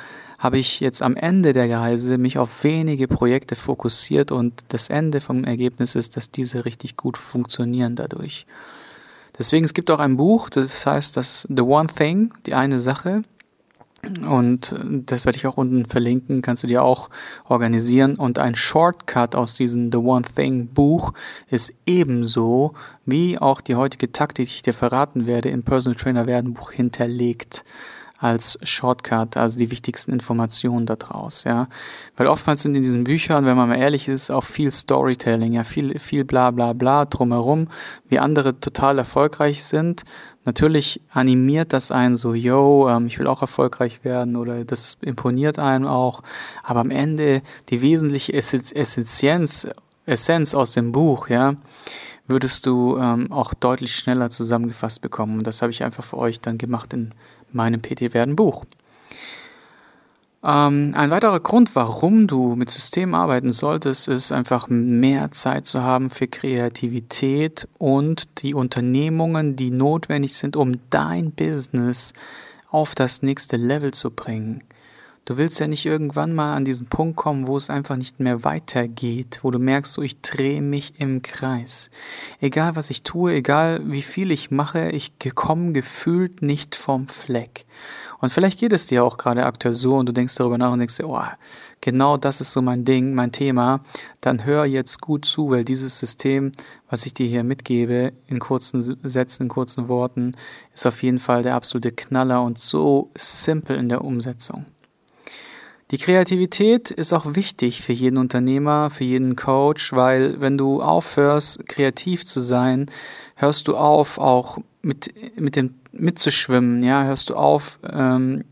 habe 0.43 0.59
ich 0.59 0.81
jetzt 0.81 1.03
am 1.03 1.15
Ende 1.15 1.53
der 1.53 1.71
Reise 1.71 2.19
mich 2.19 2.37
auf 2.37 2.65
wenige 2.65 3.07
Projekte 3.07 3.55
fokussiert 3.55 4.33
und 4.33 4.65
das 4.69 4.91
Ende 4.91 5.21
vom 5.21 5.45
Ergebnis 5.45 5.95
ist, 5.95 6.17
dass 6.17 6.33
diese 6.33 6.65
richtig 6.65 6.97
gut 6.97 7.17
funktionieren 7.17 7.95
dadurch. 7.95 8.45
Deswegen, 9.39 9.65
es 9.65 9.73
gibt 9.73 9.89
auch 9.93 10.01
ein 10.01 10.17
Buch, 10.17 10.51
das 10.51 10.85
heißt 10.85 11.17
das 11.17 11.47
The 11.49 11.63
One 11.63 11.89
Thing, 11.95 12.35
die 12.45 12.55
eine 12.55 12.81
Sache. 12.81 13.23
Und 14.29 14.75
das 15.07 15.27
werde 15.27 15.39
ich 15.39 15.47
auch 15.47 15.57
unten 15.57 15.87
verlinken, 15.87 16.43
kannst 16.43 16.65
du 16.65 16.67
dir 16.67 16.83
auch 16.83 17.09
organisieren. 17.45 18.17
Und 18.17 18.41
ein 18.41 18.57
Shortcut 18.57 19.37
aus 19.37 19.55
diesem 19.55 19.93
The 19.93 19.99
One 19.99 20.25
Thing 20.35 20.67
Buch 20.67 21.13
ist 21.51 21.73
ebenso 21.87 22.75
wie 23.07 23.39
auch 23.39 23.61
die 23.61 23.77
heutige 23.77 24.11
Taktik, 24.11 24.49
die 24.49 24.55
ich 24.57 24.63
dir 24.63 24.75
verraten 24.75 25.29
werde, 25.29 25.51
im 25.51 25.63
Personal 25.63 25.97
Trainer 25.97 26.27
werden 26.27 26.53
Buch 26.53 26.73
hinterlegt 26.73 27.65
als 28.23 28.57
Shortcut, 28.63 29.37
also 29.37 29.59
die 29.59 29.73
wichtigsten 29.73 30.13
Informationen 30.13 30.87
daraus, 30.87 31.43
ja. 31.43 31.67
Weil 32.17 32.29
oftmals 32.29 32.63
sind 32.63 32.77
in 32.77 32.83
diesen 32.83 33.03
Büchern, 33.03 33.45
wenn 33.47 33.57
man 33.57 33.69
mal 33.69 33.79
ehrlich 33.79 34.07
ist, 34.07 34.31
auch 34.31 34.45
viel 34.45 34.71
Storytelling, 34.71 35.55
ja, 35.55 35.65
viel, 35.65 35.99
viel 35.99 36.25
bla 36.25 36.53
bla 36.53 36.73
bla 36.73 37.05
drumherum, 37.05 37.67
wie 38.09 38.21
andere 38.21 38.61
total 38.61 38.99
erfolgreich 38.99 39.65
sind. 39.65 40.05
Natürlich 40.45 41.01
animiert 41.13 41.73
das 41.73 41.91
einen 41.91 42.15
so, 42.15 42.33
yo, 42.33 42.89
ähm, 42.89 43.09
ich 43.09 43.19
will 43.19 43.27
auch 43.27 43.43
erfolgreich 43.43 44.05
werden 44.05 44.37
oder 44.37 44.65
das 44.65 44.99
imponiert 45.01 45.59
einem 45.59 45.87
auch. 45.87 46.23
Aber 46.63 46.79
am 46.79 46.93
Ende 46.93 47.43
die 47.71 47.83
wesentliche 47.83 48.35
Essenz, 48.35 49.67
Essenz 50.07 50.55
aus 50.55 50.71
dem 50.73 50.93
Buch, 50.93 51.29
ja, 51.29 51.57
würdest 52.29 52.67
du 52.67 52.99
ähm, 52.99 53.33
auch 53.33 53.53
deutlich 53.53 53.97
schneller 53.97 54.31
zusammengefasst 54.31 55.01
bekommen. 55.01 55.39
Und 55.39 55.47
das 55.49 55.61
habe 55.61 55.73
ich 55.73 55.83
einfach 55.83 56.05
für 56.05 56.19
euch 56.19 56.41
dann 56.41 56.57
gemacht 56.57 56.93
in 56.93 57.11
meinem 57.55 57.83
PT 57.83 58.15
werden 58.15 58.37
Buch. 58.37 58.65
Ähm, 60.45 60.95
ein 60.97 61.11
weiterer 61.11 61.39
Grund, 61.39 61.75
warum 61.77 62.27
du 62.27 62.57
mit 62.57 62.69
Systemen 62.69 63.15
arbeiten 63.15 63.53
solltest, 63.53 64.09
ist 64.09 64.33
einfach 64.33 64.69
mehr 64.69 65.31
Zeit 65.31 65.67
zu 65.67 65.83
haben 65.83 66.11
für 66.11 66.27
Kreativität 66.27 67.69
und 67.79 68.43
die 68.43 68.55
Unternehmungen, 68.55 69.55
die 69.55 69.71
notwendig 69.71 70.35
sind, 70.35 70.57
um 70.57 70.81
dein 70.91 71.31
Business 71.31 72.13
auf 72.71 72.95
das 72.95 73.23
nächste 73.23 73.57
Level 73.57 73.93
zu 73.93 74.11
bringen. 74.11 74.65
Du 75.25 75.37
willst 75.37 75.61
ja 75.61 75.69
nicht 75.69 75.87
irgendwann 75.87 76.35
mal 76.35 76.57
an 76.57 76.65
diesen 76.65 76.87
Punkt 76.87 77.15
kommen, 77.15 77.47
wo 77.47 77.57
es 77.57 77.71
einfach 77.71 77.97
nicht 77.97 78.19
mehr 78.19 78.43
weitergeht, 78.43 79.39
wo 79.43 79.53
du 79.53 79.61
merkst, 79.61 79.93
so 79.93 80.03
ich 80.03 80.21
drehe 80.21 80.61
mich 80.61 80.99
im 80.99 81.23
Kreis. 81.23 81.91
Egal 82.41 82.75
was 82.75 82.91
ich 82.91 83.05
tue, 83.05 83.35
egal 83.35 83.83
wie 83.85 84.03
viel 84.03 84.33
ich 84.33 84.51
mache, 84.51 84.91
ich 84.91 85.13
komme 85.37 85.71
gefühlt 85.75 86.43
nicht 86.43 86.75
vom 86.75 87.07
Fleck. 87.07 87.67
Und 88.19 88.33
vielleicht 88.33 88.59
geht 88.59 88.73
es 88.73 88.87
dir 88.87 89.05
auch 89.05 89.17
gerade 89.17 89.47
aktuell 89.47 89.75
so 89.75 89.95
und 89.95 90.07
du 90.07 90.13
denkst 90.13 90.35
darüber 90.35 90.59
nach 90.59 90.73
und 90.73 90.81
denkst 90.81 90.97
dir, 90.97 91.09
oh, 91.09 91.23
genau 91.81 92.17
das 92.17 92.41
ist 92.41 92.53
so 92.53 92.61
mein 92.61 92.85
Ding, 92.85 93.15
mein 93.15 93.31
Thema. 93.31 93.81
Dann 94.21 94.45
hör 94.45 94.65
jetzt 94.65 95.01
gut 95.01 95.25
zu, 95.25 95.51
weil 95.51 95.65
dieses 95.65 96.01
System, 96.01 96.51
was 96.91 97.07
ich 97.07 97.15
dir 97.15 97.29
hier 97.29 97.45
mitgebe, 97.45 98.13
in 98.27 98.41
kurzen 98.41 98.83
Sätzen, 98.83 99.45
in 99.45 99.49
kurzen 99.49 99.87
Worten, 99.87 100.35
ist 100.75 100.85
auf 100.85 101.01
jeden 101.05 101.21
Fall 101.21 101.45
der 101.45 101.55
absolute 101.55 101.93
Knaller 101.93 102.43
und 102.43 102.59
so 102.59 103.13
simpel 103.15 103.77
in 103.77 103.89
der 103.89 104.03
Umsetzung. 104.03 104.67
Die 105.93 105.99
Kreativität 105.99 106.91
ist 106.91 107.13
auch 107.13 107.35
wichtig 107.35 107.83
für 107.83 107.93
jeden 107.93 108.17
Unternehmer, 108.17 108.89
für 108.89 109.05
jeden 109.05 109.37
Coach, 109.37 109.93
weil 109.93 110.41
wenn 110.41 110.57
du 110.57 110.81
aufhörst, 110.81 111.69
kreativ 111.69 112.25
zu 112.25 112.41
sein, 112.41 112.87
hörst 113.37 113.69
du 113.69 113.77
auf, 113.77 114.17
auch 114.17 114.57
mit, 114.81 115.13
mit 115.39 115.55
dem 115.55 115.75
mitzuschwimmen, 115.93 116.83
ja, 116.83 117.05
hörst 117.05 117.29
du 117.29 117.37
auf, 117.37 117.79
ähm, 117.93 118.43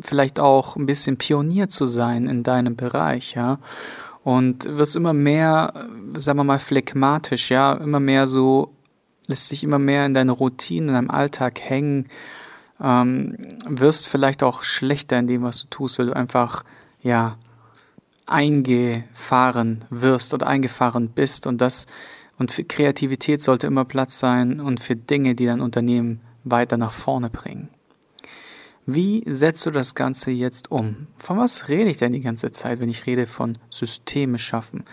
vielleicht 0.00 0.40
auch 0.40 0.74
ein 0.74 0.86
bisschen 0.86 1.18
Pionier 1.18 1.68
zu 1.68 1.86
sein 1.86 2.26
in 2.26 2.42
deinem 2.42 2.74
Bereich, 2.74 3.34
ja. 3.36 3.60
Und 4.24 4.64
wirst 4.64 4.96
immer 4.96 5.12
mehr, 5.12 5.86
sagen 6.16 6.40
wir 6.40 6.44
mal, 6.44 6.58
phlegmatisch, 6.58 7.52
ja, 7.52 7.74
immer 7.74 8.00
mehr 8.00 8.26
so, 8.26 8.72
lässt 9.28 9.50
sich 9.50 9.62
immer 9.62 9.78
mehr 9.78 10.04
in 10.04 10.14
deine 10.14 10.32
Routine, 10.32 10.88
in 10.88 10.94
deinem 10.94 11.10
Alltag 11.10 11.60
hängen 11.60 12.08
ähm, 12.84 13.36
wirst 13.66 14.08
vielleicht 14.08 14.42
auch 14.42 14.62
schlechter 14.62 15.18
in 15.18 15.26
dem, 15.26 15.42
was 15.42 15.62
du 15.62 15.68
tust, 15.68 15.98
weil 15.98 16.06
du 16.06 16.16
einfach, 16.16 16.64
ja, 17.02 17.38
eingefahren 18.26 19.84
wirst 19.90 20.32
oder 20.32 20.46
eingefahren 20.46 21.10
bist 21.10 21.46
und 21.46 21.60
das 21.60 21.86
und 22.36 22.50
für 22.50 22.64
Kreativität 22.64 23.40
sollte 23.40 23.66
immer 23.66 23.84
Platz 23.84 24.18
sein 24.18 24.60
und 24.60 24.80
für 24.80 24.96
Dinge, 24.96 25.34
die 25.34 25.46
dein 25.46 25.60
Unternehmen 25.60 26.20
weiter 26.42 26.76
nach 26.76 26.90
vorne 26.90 27.30
bringen. 27.30 27.68
Wie 28.86 29.22
setzt 29.26 29.64
du 29.64 29.70
das 29.70 29.94
Ganze 29.94 30.30
jetzt 30.30 30.70
um? 30.70 31.06
Von 31.16 31.38
was 31.38 31.68
rede 31.68 31.88
ich 31.88 31.96
denn 31.96 32.12
die 32.12 32.20
ganze 32.20 32.52
Zeit, 32.52 32.80
wenn 32.80 32.90
ich 32.90 33.06
rede 33.06 33.26
von 33.26 33.56
Systeme 33.70 34.38
schaffen? 34.38 34.84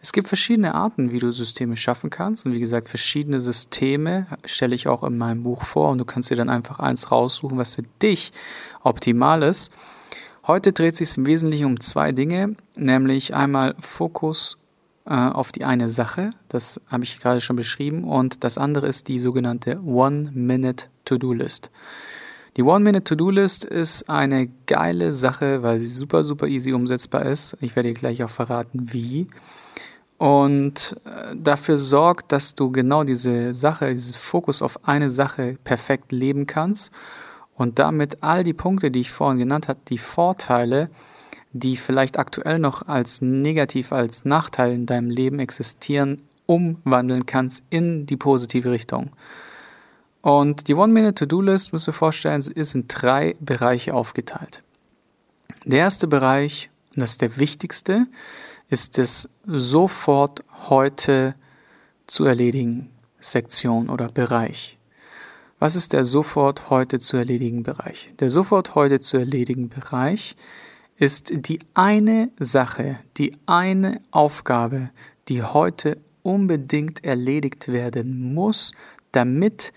Es 0.00 0.12
gibt 0.12 0.28
verschiedene 0.28 0.74
Arten, 0.74 1.10
wie 1.10 1.18
du 1.18 1.32
Systeme 1.32 1.76
schaffen 1.76 2.10
kannst. 2.10 2.46
Und 2.46 2.52
wie 2.52 2.60
gesagt, 2.60 2.88
verschiedene 2.88 3.40
Systeme 3.40 4.26
stelle 4.44 4.76
ich 4.76 4.86
auch 4.86 5.02
in 5.02 5.18
meinem 5.18 5.42
Buch 5.42 5.64
vor. 5.64 5.90
Und 5.90 5.98
du 5.98 6.04
kannst 6.04 6.30
dir 6.30 6.36
dann 6.36 6.48
einfach 6.48 6.78
eins 6.78 7.10
raussuchen, 7.10 7.58
was 7.58 7.74
für 7.74 7.82
dich 8.00 8.30
optimal 8.84 9.42
ist. 9.42 9.72
Heute 10.46 10.72
dreht 10.72 10.96
sich 10.96 11.16
im 11.16 11.26
Wesentlichen 11.26 11.66
um 11.66 11.80
zwei 11.80 12.12
Dinge, 12.12 12.54
nämlich 12.76 13.34
einmal 13.34 13.74
Fokus 13.80 14.58
äh, 15.06 15.14
auf 15.14 15.50
die 15.50 15.64
eine 15.64 15.88
Sache, 15.90 16.30
das 16.48 16.80
habe 16.86 17.04
ich 17.04 17.20
gerade 17.20 17.40
schon 17.40 17.56
beschrieben, 17.56 18.04
und 18.04 18.42
das 18.44 18.58
andere 18.58 18.86
ist 18.86 19.08
die 19.08 19.18
sogenannte 19.18 19.80
One-Minute-To-Do-List. 19.82 21.70
Die 22.56 22.62
One-Minute-To-Do-List 22.62 23.64
ist 23.64 24.10
eine 24.10 24.48
geile 24.66 25.12
Sache, 25.12 25.62
weil 25.62 25.78
sie 25.78 25.86
super, 25.86 26.24
super 26.24 26.48
easy 26.48 26.72
umsetzbar 26.72 27.24
ist. 27.26 27.56
Ich 27.60 27.76
werde 27.76 27.90
dir 27.90 27.94
gleich 27.94 28.24
auch 28.24 28.30
verraten, 28.30 28.92
wie. 28.92 29.28
und 30.18 30.96
äh, 31.06 31.34
dafür 31.34 31.78
sorgt, 31.78 32.32
dass 32.32 32.54
du 32.54 32.70
genau 32.70 33.04
diese 33.04 33.54
Sache, 33.54 33.90
dieses 33.90 34.16
Fokus 34.16 34.60
auf 34.62 34.86
eine 34.86 35.08
Sache 35.08 35.56
perfekt 35.64 36.12
leben 36.12 36.46
kannst 36.46 36.92
und 37.54 37.78
damit 37.78 38.22
all 38.22 38.44
die 38.44 38.52
Punkte, 38.52 38.90
die 38.90 39.00
ich 39.00 39.10
vorhin 39.10 39.38
genannt 39.38 39.68
habe, 39.68 39.80
die 39.88 39.98
Vorteile, 39.98 40.90
die 41.52 41.76
vielleicht 41.76 42.18
aktuell 42.18 42.58
noch 42.58 42.86
als 42.88 43.22
negativ, 43.22 43.92
als 43.92 44.24
Nachteil 44.24 44.72
in 44.72 44.86
deinem 44.86 45.08
Leben 45.08 45.38
existieren, 45.38 46.20
umwandeln 46.46 47.26
kannst 47.26 47.62
in 47.70 48.06
die 48.06 48.16
positive 48.16 48.70
Richtung. 48.70 49.12
Und 50.22 50.68
die 50.68 50.74
One-Minute-To-Do-List, 50.74 51.72
musst 51.72 51.86
du 51.86 51.92
dir 51.92 51.96
vorstellen, 51.96 52.40
ist 52.40 52.74
in 52.74 52.88
drei 52.88 53.36
Bereiche 53.40 53.94
aufgeteilt. 53.94 54.62
Der 55.64 55.80
erste 55.80 56.06
Bereich, 56.06 56.70
und 56.94 57.00
das 57.00 57.12
ist 57.12 57.22
der 57.22 57.38
wichtigste, 57.38 58.06
ist 58.68 58.98
das 58.98 59.28
sofort 59.44 60.44
heute 60.68 61.34
zu 62.06 62.24
erledigen 62.24 62.90
Sektion 63.18 63.88
oder 63.88 64.08
Bereich. 64.08 64.78
Was 65.58 65.76
ist 65.76 65.92
der 65.92 66.04
sofort 66.04 66.70
heute 66.70 67.00
zu 67.00 67.16
erledigen 67.16 67.62
Bereich? 67.62 68.12
Der 68.18 68.30
sofort 68.30 68.74
heute 68.74 69.00
zu 69.00 69.18
erledigen 69.18 69.68
Bereich 69.68 70.36
ist 70.96 71.30
die 71.32 71.60
eine 71.74 72.30
Sache, 72.38 72.98
die 73.16 73.36
eine 73.46 74.00
Aufgabe, 74.10 74.90
die 75.28 75.42
heute 75.42 75.98
unbedingt 76.22 77.04
erledigt 77.04 77.68
werden 77.68 78.34
muss, 78.34 78.72
damit 79.12 79.72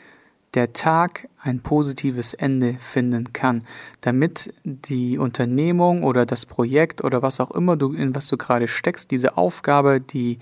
der 0.53 0.73
Tag 0.73 1.27
ein 1.41 1.61
positives 1.61 2.33
Ende 2.33 2.75
finden 2.79 3.33
kann, 3.33 3.63
damit 4.01 4.53
die 4.63 5.17
Unternehmung 5.17 6.03
oder 6.03 6.25
das 6.25 6.45
Projekt 6.45 7.03
oder 7.03 7.21
was 7.21 7.39
auch 7.39 7.51
immer 7.51 7.75
du 7.75 7.93
in 7.93 8.15
was 8.15 8.27
du 8.27 8.37
gerade 8.37 8.67
steckst, 8.67 9.11
diese 9.11 9.37
Aufgabe, 9.37 9.99
die 9.99 10.39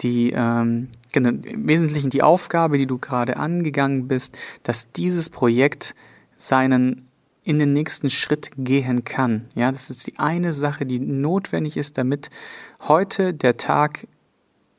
die 0.00 0.32
ähm, 0.34 0.88
genau, 1.12 1.30
im 1.30 1.68
Wesentlichen 1.68 2.10
die 2.10 2.22
Aufgabe, 2.22 2.76
die 2.76 2.86
du 2.86 2.98
gerade 2.98 3.38
angegangen 3.38 4.08
bist, 4.08 4.36
dass 4.62 4.92
dieses 4.92 5.30
Projekt 5.30 5.94
seinen 6.36 7.04
in 7.44 7.58
den 7.60 7.72
nächsten 7.72 8.10
Schritt 8.10 8.50
gehen 8.58 9.04
kann. 9.04 9.46
Ja, 9.54 9.70
das 9.70 9.88
ist 9.88 10.06
die 10.08 10.18
eine 10.18 10.52
Sache, 10.52 10.84
die 10.84 10.98
notwendig 10.98 11.76
ist, 11.76 11.96
damit 11.96 12.28
heute 12.80 13.32
der 13.32 13.56
Tag 13.56 14.08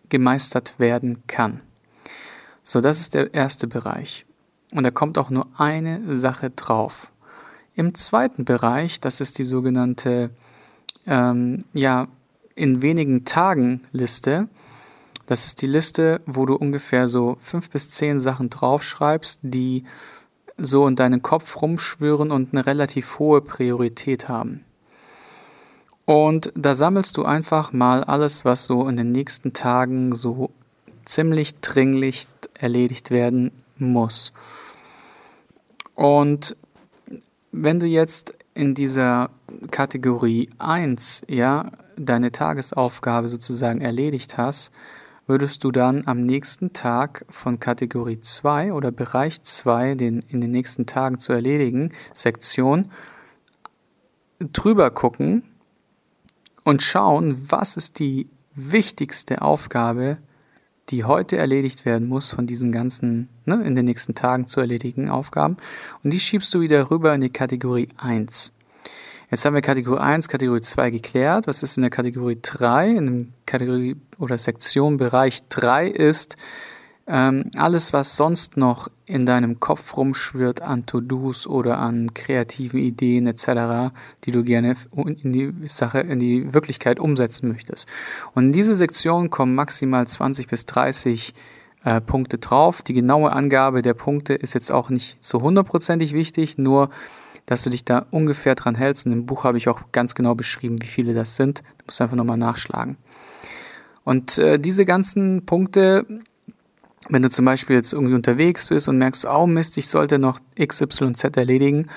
gemeistert 0.09 0.77
werden 0.77 1.23
kann. 1.27 1.61
So, 2.63 2.81
das 2.81 2.99
ist 2.99 3.13
der 3.13 3.33
erste 3.33 3.67
Bereich. 3.67 4.26
Und 4.71 4.83
da 4.83 4.91
kommt 4.91 5.17
auch 5.17 5.29
nur 5.29 5.47
eine 5.57 6.15
Sache 6.15 6.49
drauf. 6.49 7.11
Im 7.75 7.93
zweiten 7.95 8.43
Bereich, 8.43 8.99
das 8.99 9.21
ist 9.21 9.37
die 9.37 9.43
sogenannte, 9.43 10.31
ähm, 11.05 11.59
ja, 11.73 12.07
in 12.55 12.81
wenigen 12.81 13.23
Tagen 13.23 13.81
Liste, 13.91 14.49
das 15.27 15.45
ist 15.45 15.61
die 15.61 15.67
Liste, 15.67 16.21
wo 16.25 16.45
du 16.45 16.55
ungefähr 16.55 17.07
so 17.07 17.37
fünf 17.39 17.69
bis 17.69 17.89
zehn 17.89 18.19
Sachen 18.19 18.49
draufschreibst, 18.49 19.39
die 19.43 19.83
so 20.57 20.87
in 20.87 20.95
deinen 20.95 21.21
Kopf 21.21 21.61
rumschwören 21.61 22.31
und 22.31 22.53
eine 22.53 22.65
relativ 22.65 23.19
hohe 23.19 23.41
Priorität 23.41 24.29
haben. 24.29 24.63
Und 26.05 26.53
da 26.55 26.73
sammelst 26.73 27.17
du 27.17 27.25
einfach 27.25 27.73
mal 27.73 28.05
alles, 28.05 28.45
was 28.45 28.65
so 28.65 28.87
in 28.87 28.95
den 28.95 29.11
nächsten 29.11 29.51
Tagen 29.51 30.15
so 30.15 30.49
ziemlich 31.03 31.59
dringlich 31.59 32.27
erledigt 32.53 33.11
werden 33.11 33.51
muss. 33.79 34.31
Und 35.95 36.55
wenn 37.51 37.79
du 37.79 37.85
jetzt 37.85 38.37
in 38.53 38.73
dieser 38.73 39.29
Kategorie 39.71 40.49
1, 40.57 41.23
ja, 41.27 41.71
deine 41.95 42.31
Tagesaufgabe 42.31 43.29
sozusagen 43.29 43.81
erledigt 43.81 44.37
hast, 44.37 44.71
würdest 45.27 45.63
du 45.63 45.71
dann 45.71 46.03
am 46.07 46.25
nächsten 46.25 46.73
Tag 46.73 47.25
von 47.29 47.59
Kategorie 47.59 48.19
2 48.19 48.73
oder 48.73 48.91
Bereich 48.91 49.41
2, 49.41 49.95
den 49.95 50.19
in 50.29 50.39
den 50.41 50.51
nächsten 50.51 50.85
Tagen 50.85 51.19
zu 51.19 51.33
erledigen, 51.33 51.91
Sektion, 52.13 52.91
drüber 54.39 54.91
gucken 54.91 55.43
und 56.63 56.83
schauen, 56.83 57.49
was 57.49 57.75
ist 57.75 57.99
die 57.99 58.29
wichtigste 58.55 59.41
Aufgabe, 59.41 60.17
die 60.89 61.03
heute 61.03 61.37
erledigt 61.37 61.85
werden 61.85 62.07
muss 62.07 62.31
von 62.31 62.47
diesen 62.47 62.71
ganzen, 62.71 63.29
ne, 63.45 63.61
in 63.63 63.75
den 63.75 63.85
nächsten 63.85 64.15
Tagen 64.15 64.47
zu 64.47 64.59
erledigen 64.59 65.09
Aufgaben. 65.09 65.57
Und 66.03 66.11
die 66.11 66.19
schiebst 66.19 66.53
du 66.53 66.61
wieder 66.61 66.89
rüber 66.89 67.13
in 67.13 67.21
die 67.21 67.29
Kategorie 67.29 67.89
1. 67.97 68.53
Jetzt 69.29 69.43
haben 69.43 69.55
wir 69.55 69.61
Kategorie 69.61 69.99
1, 69.99 70.29
Kategorie 70.29 70.61
2 70.61 70.89
geklärt. 70.89 71.47
Was 71.47 71.61
ist 71.61 71.75
in 71.75 71.81
der 71.81 71.89
Kategorie 71.89 72.39
3? 72.41 72.91
In 72.91 73.05
der 73.05 73.25
Kategorie 73.45 73.97
oder 74.17 74.37
Sektion 74.37 74.95
Bereich 74.95 75.41
3 75.49 75.89
ist 75.89 76.37
ähm, 77.07 77.51
alles, 77.55 77.93
was 77.93 78.17
sonst 78.17 78.57
noch 78.57 78.89
in 79.05 79.25
deinem 79.25 79.59
Kopf 79.61 79.95
rumschwirrt 79.95 80.61
an 80.61 80.85
To-Dos 80.85 81.47
oder 81.47 81.79
an 81.79 82.13
kreativen 82.13 82.79
Ideen 82.79 83.27
etc., 83.27 83.93
die 84.25 84.31
du 84.31 84.43
gerne 84.43 84.75
in 84.93 85.31
die 85.31 85.53
Sache, 85.65 86.01
in 86.01 86.19
die 86.19 86.53
Wirklichkeit 86.53 86.99
umsetzen 86.99 87.47
möchtest. 87.49 87.87
Und 88.35 88.47
in 88.47 88.51
diese 88.51 88.75
Sektion 88.75 89.29
kommen 89.29 89.55
maximal 89.55 90.05
20 90.05 90.47
bis 90.47 90.65
30 90.65 91.33
äh, 91.85 92.01
Punkte 92.01 92.37
drauf. 92.39 92.81
Die 92.81 92.93
genaue 92.93 93.31
Angabe 93.31 93.81
der 93.81 93.93
Punkte 93.93 94.33
ist 94.33 94.53
jetzt 94.53 94.71
auch 94.71 94.89
nicht 94.89 95.17
so 95.21 95.41
hundertprozentig 95.41 96.13
wichtig, 96.13 96.57
nur 96.57 96.89
dass 97.45 97.63
du 97.63 97.69
dich 97.69 97.85
da 97.85 98.05
ungefähr 98.11 98.55
dran 98.55 98.75
hältst. 98.75 99.05
Und 99.05 99.13
im 99.13 99.25
Buch 99.25 99.45
habe 99.45 99.57
ich 99.57 99.69
auch 99.69 99.83
ganz 99.93 100.13
genau 100.13 100.35
beschrieben, 100.35 100.75
wie 100.81 100.87
viele 100.87 101.13
das 101.13 101.37
sind. 101.37 101.59
Du 101.59 101.85
musst 101.85 102.01
einfach 102.01 102.17
nochmal 102.17 102.37
nachschlagen. 102.37 102.97
Und 104.03 104.37
äh, 104.37 104.59
diese 104.59 104.83
ganzen 104.83 105.45
Punkte, 105.45 106.05
wenn 107.09 107.21
du 107.21 107.29
zum 107.29 107.45
Beispiel 107.45 107.75
jetzt 107.75 107.93
irgendwie 107.93 108.15
unterwegs 108.15 108.67
bist 108.67 108.87
und 108.87 108.97
merkst, 108.97 109.25
oh 109.25 109.47
Mist, 109.47 109.77
ich 109.77 109.87
sollte 109.87 110.19
noch 110.19 110.39
X, 110.55 110.81
Y, 110.81 111.15
Z 111.15 111.37
erledigen, 111.37 111.87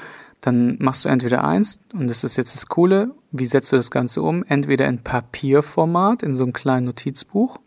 dann 0.40 0.76
machst 0.80 1.04
du 1.04 1.08
entweder 1.08 1.44
eins, 1.44 1.80
und 1.92 2.08
das 2.08 2.24
ist 2.24 2.36
jetzt 2.36 2.54
das 2.54 2.66
Coole, 2.66 3.10
wie 3.30 3.44
setzt 3.44 3.72
du 3.72 3.76
das 3.76 3.90
Ganze 3.90 4.22
um? 4.22 4.44
Entweder 4.48 4.88
in 4.88 5.00
Papierformat, 5.00 6.22
in 6.22 6.34
so 6.34 6.44
einem 6.44 6.52
kleinen 6.52 6.86
Notizbuch, 6.86 7.58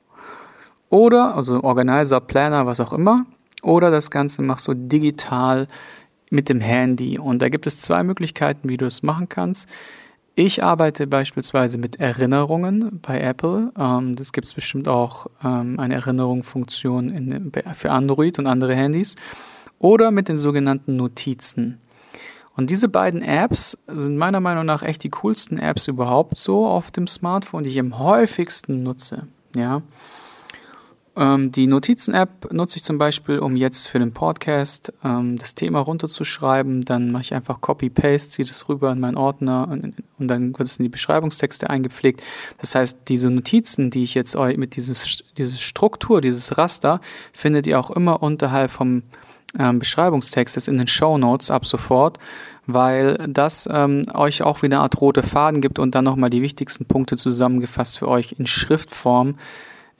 oder, 0.90 1.36
also 1.36 1.64
Organizer, 1.64 2.20
Planner, 2.20 2.66
was 2.66 2.80
auch 2.80 2.94
immer, 2.94 3.26
oder 3.62 3.92
das 3.92 4.12
Ganze 4.12 4.42
machst 4.42 4.68
du 4.68 4.74
digital 4.74 5.68
mit 6.30 6.50
dem 6.50 6.62
Handy. 6.62 7.18
Und 7.18 7.42
da 7.42 7.50
gibt 7.50 7.66
es 7.68 7.80
zwei 7.80 8.04
Möglichkeiten, 8.04 8.70
wie 8.70 8.78
du 8.78 8.86
es 8.86 9.04
machen 9.04 9.30
kannst. 9.30 9.70
Ich 10.36 10.64
arbeite 10.64 11.06
beispielsweise 11.06 11.78
mit 11.78 12.00
Erinnerungen 12.00 13.00
bei 13.06 13.22
Apple. 13.22 13.72
Ähm, 13.78 14.16
das 14.16 14.34
gibt 14.34 14.48
es 14.48 14.54
bestimmt 14.56 14.88
auch 14.88 15.28
ähm, 15.44 15.80
eine 15.80 15.94
Erinnerungsfunktion 15.94 17.10
in, 17.10 17.52
für 17.76 17.92
Android 17.92 18.40
und 18.40 18.48
andere 18.48 18.74
Handys. 18.74 19.16
Oder 19.78 20.10
mit 20.10 20.30
den 20.30 20.40
sogenannten 20.40 20.96
Notizen. 20.96 21.80
Und 22.56 22.70
diese 22.70 22.88
beiden 22.88 23.22
Apps 23.22 23.78
sind 23.88 24.18
meiner 24.18 24.40
Meinung 24.40 24.66
nach 24.66 24.82
echt 24.82 25.04
die 25.04 25.10
coolsten 25.10 25.58
Apps 25.58 25.88
überhaupt 25.88 26.40
so 26.40 26.66
auf 26.66 26.90
dem 26.90 27.08
Smartphone, 27.08 27.64
die 27.64 27.70
ich 27.70 27.80
am 27.80 28.00
häufigsten 28.00 28.82
nutze. 28.82 29.28
Ja. 29.56 29.82
Ähm, 31.16 31.52
die 31.52 31.68
Notizen-App 31.68 32.52
nutze 32.52 32.78
ich 32.78 32.84
zum 32.84 32.98
Beispiel, 32.98 33.40
um 33.40 33.56
jetzt 33.56 33.88
für 33.88 34.00
den 34.00 34.14
Podcast 34.14 34.92
ähm, 35.04 35.38
das 35.38 35.54
Thema 35.54 35.80
runterzuschreiben. 35.80 36.82
Dann 36.82 37.12
mache 37.12 37.24
ich 37.24 37.34
einfach 37.34 37.62
Copy-Paste, 37.62 38.32
ziehe 38.32 38.48
das 38.48 38.68
rüber 38.68 38.92
in 38.92 39.00
meinen 39.00 39.18
Ordner 39.18 39.68
und, 39.70 39.96
und 40.18 40.28
dann 40.28 40.58
wird 40.58 40.68
es 40.68 40.78
in 40.78 40.84
die 40.84 40.90
Beschreibungstexte 40.90 41.70
eingepflegt. 41.70 42.24
Das 42.60 42.74
heißt, 42.74 43.00
diese 43.08 43.30
Notizen, 43.30 43.92
die 43.92 44.04
ich 44.04 44.16
jetzt 44.16 44.36
mit 44.36 44.76
dieses, 44.76 45.24
dieses 45.38 45.62
Struktur, 45.62 46.20
dieses 46.20 46.58
Raster, 46.58 47.00
findet 47.32 47.68
ihr 47.68 47.80
auch 47.80 47.92
immer 47.92 48.24
unterhalb 48.24 48.72
vom 48.72 49.04
ähm, 49.60 49.78
Beschreibungstextes 49.78 50.68
in 50.68 50.80
den 50.80 50.88
Show 50.88 51.20
Notes 51.20 51.52
ab 51.52 51.68
sofort, 51.68 52.18
weil 52.66 53.18
das 53.30 53.70
ähm, 53.72 54.02
euch 54.16 54.42
auch 54.42 54.64
wieder 54.64 54.78
eine 54.78 54.84
Art 54.84 55.00
rote 55.00 55.22
Faden 55.22 55.62
gibt 55.62 55.78
und 55.78 55.94
dann 55.94 56.06
nochmal 56.06 56.32
die 56.32 56.42
wichtigsten 56.42 56.86
Punkte 56.86 57.18
zusammengefasst 57.18 58.00
für 58.00 58.08
euch 58.08 58.36
in 58.40 58.48
Schriftform 58.48 59.36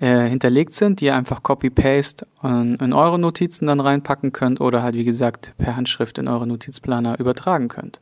äh, 0.04 0.28
hinterlegt 0.28 0.74
sind, 0.74 1.00
die 1.00 1.06
ihr 1.06 1.16
einfach 1.16 1.44
Copy-Paste 1.44 2.28
in, 2.44 2.76
in 2.76 2.92
eure 2.92 3.18
Notizen 3.18 3.68
dann 3.68 3.80
reinpacken 3.80 4.34
könnt 4.34 4.60
oder 4.60 4.84
halt 4.84 4.96
wie 4.96 5.06
gesagt 5.06 5.54
per 5.58 5.78
Handschrift 5.78 6.18
in 6.18 6.28
eure 6.28 6.46
Notizplaner 6.46 7.18
übertragen 7.22 7.70
könnt. 7.70 8.02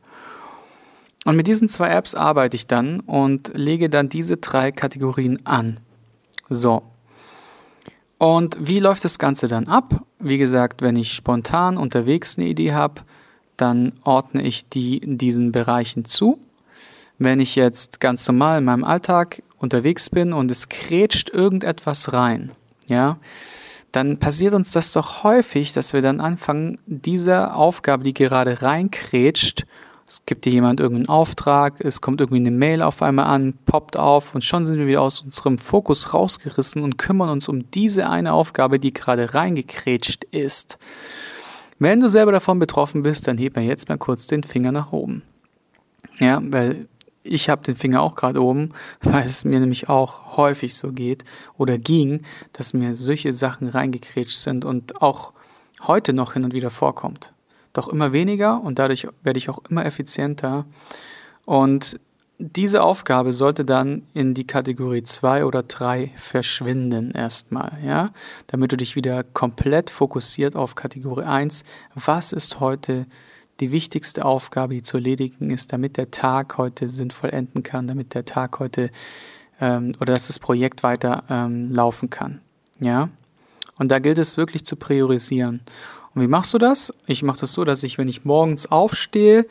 Und 1.24 1.36
mit 1.36 1.46
diesen 1.46 1.68
zwei 1.68 1.90
Apps 1.90 2.16
arbeite 2.16 2.56
ich 2.56 2.66
dann 2.66 2.98
und 2.98 3.52
lege 3.54 3.88
dann 3.88 4.08
diese 4.08 4.38
drei 4.38 4.72
Kategorien 4.72 5.46
an. 5.46 5.78
So. 6.48 6.82
Und 8.18 8.56
wie 8.58 8.80
läuft 8.80 9.04
das 9.04 9.20
Ganze 9.20 9.46
dann 9.46 9.68
ab? 9.68 10.02
Wie 10.18 10.38
gesagt, 10.38 10.82
wenn 10.82 10.96
ich 10.96 11.12
spontan 11.12 11.76
unterwegs 11.76 12.36
eine 12.36 12.48
Idee 12.48 12.72
habe, 12.72 13.02
dann 13.56 13.92
ordne 14.02 14.42
ich 14.42 14.68
die 14.68 14.98
in 14.98 15.18
diesen 15.18 15.52
Bereichen 15.52 16.04
zu. 16.04 16.40
Wenn 17.18 17.38
ich 17.38 17.54
jetzt 17.54 18.00
ganz 18.00 18.26
normal 18.26 18.58
in 18.58 18.64
meinem 18.64 18.82
Alltag 18.82 19.44
unterwegs 19.62 20.10
bin 20.10 20.32
und 20.32 20.50
es 20.50 20.68
krätscht 20.68 21.30
irgendetwas 21.30 22.12
rein, 22.12 22.52
ja, 22.86 23.18
dann 23.92 24.18
passiert 24.18 24.54
uns 24.54 24.72
das 24.72 24.92
doch 24.92 25.22
häufig, 25.22 25.72
dass 25.72 25.92
wir 25.92 26.00
dann 26.00 26.20
anfangen, 26.20 26.78
dieser 26.86 27.56
Aufgabe, 27.56 28.02
die 28.02 28.14
gerade 28.14 28.62
reinkrätscht, 28.62 29.66
Es 30.06 30.26
gibt 30.26 30.44
dir 30.44 30.52
jemand 30.52 30.80
irgendeinen 30.80 31.08
Auftrag, 31.08 31.80
es 31.80 32.00
kommt 32.00 32.20
irgendwie 32.20 32.40
eine 32.40 32.50
Mail 32.50 32.82
auf 32.82 33.00
einmal 33.00 33.26
an, 33.26 33.54
poppt 33.64 33.96
auf 33.96 34.34
und 34.34 34.44
schon 34.44 34.64
sind 34.66 34.78
wir 34.78 34.86
wieder 34.86 35.00
aus 35.00 35.20
unserem 35.20 35.56
Fokus 35.58 36.12
rausgerissen 36.12 36.82
und 36.82 36.98
kümmern 36.98 37.30
uns 37.30 37.48
um 37.48 37.70
diese 37.70 38.10
eine 38.10 38.32
Aufgabe, 38.34 38.78
die 38.78 38.92
gerade 38.92 39.32
reingekrätscht 39.32 40.24
ist. 40.24 40.78
Wenn 41.78 42.00
du 42.00 42.08
selber 42.08 42.32
davon 42.32 42.58
betroffen 42.58 43.02
bist, 43.02 43.26
dann 43.26 43.38
heb 43.38 43.56
mir 43.56 43.62
jetzt 43.62 43.88
mal 43.88 43.96
kurz 43.96 44.26
den 44.26 44.42
Finger 44.42 44.72
nach 44.72 44.92
oben. 44.92 45.22
Ja, 46.18 46.42
weil 46.44 46.88
ich 47.22 47.48
habe 47.48 47.62
den 47.62 47.74
Finger 47.74 48.02
auch 48.02 48.14
gerade 48.14 48.42
oben, 48.42 48.70
weil 49.02 49.26
es 49.26 49.44
mir 49.44 49.60
nämlich 49.60 49.88
auch 49.88 50.36
häufig 50.36 50.74
so 50.74 50.92
geht 50.92 51.24
oder 51.56 51.78
ging, 51.78 52.22
dass 52.52 52.74
mir 52.74 52.94
solche 52.94 53.32
Sachen 53.32 53.68
reingekrätscht 53.68 54.38
sind 54.38 54.64
und 54.64 55.02
auch 55.02 55.32
heute 55.82 56.12
noch 56.12 56.34
hin 56.34 56.44
und 56.44 56.54
wieder 56.54 56.70
vorkommt. 56.70 57.32
Doch 57.72 57.88
immer 57.88 58.12
weniger 58.12 58.60
und 58.60 58.78
dadurch 58.78 59.08
werde 59.22 59.38
ich 59.38 59.48
auch 59.48 59.60
immer 59.68 59.84
effizienter. 59.86 60.66
Und 61.44 61.98
diese 62.38 62.82
Aufgabe 62.82 63.32
sollte 63.32 63.64
dann 63.64 64.02
in 64.14 64.34
die 64.34 64.46
Kategorie 64.46 65.02
2 65.02 65.44
oder 65.44 65.62
3 65.62 66.10
verschwinden 66.16 67.12
erstmal, 67.12 67.78
ja, 67.84 68.10
damit 68.48 68.72
du 68.72 68.76
dich 68.76 68.96
wieder 68.96 69.22
komplett 69.22 69.90
fokussiert 69.90 70.56
auf 70.56 70.74
Kategorie 70.74 71.24
1. 71.24 71.64
Was 71.94 72.32
ist 72.32 72.58
heute 72.58 73.06
die 73.62 73.70
wichtigste 73.70 74.24
Aufgabe, 74.24 74.74
die 74.74 74.82
zu 74.82 74.96
erledigen 74.96 75.50
ist, 75.50 75.72
damit 75.72 75.96
der 75.96 76.10
Tag 76.10 76.58
heute 76.58 76.88
sinnvoll 76.88 77.30
enden 77.30 77.62
kann, 77.62 77.86
damit 77.86 78.12
der 78.12 78.24
Tag 78.24 78.58
heute 78.58 78.90
ähm, 79.60 79.94
oder 80.00 80.14
dass 80.14 80.26
das 80.26 80.40
Projekt 80.40 80.82
weiter 80.82 81.22
ähm, 81.30 81.72
laufen 81.72 82.10
kann. 82.10 82.40
Ja? 82.80 83.08
Und 83.78 83.88
da 83.92 84.00
gilt 84.00 84.18
es 84.18 84.36
wirklich 84.36 84.64
zu 84.64 84.74
priorisieren. 84.74 85.60
Und 86.12 86.22
wie 86.22 86.26
machst 86.26 86.52
du 86.52 86.58
das? 86.58 86.92
Ich 87.06 87.22
mache 87.22 87.38
das 87.38 87.52
so, 87.52 87.64
dass 87.64 87.84
ich, 87.84 87.98
wenn 87.98 88.08
ich 88.08 88.24
morgens 88.24 88.66
aufstehe, 88.66 89.46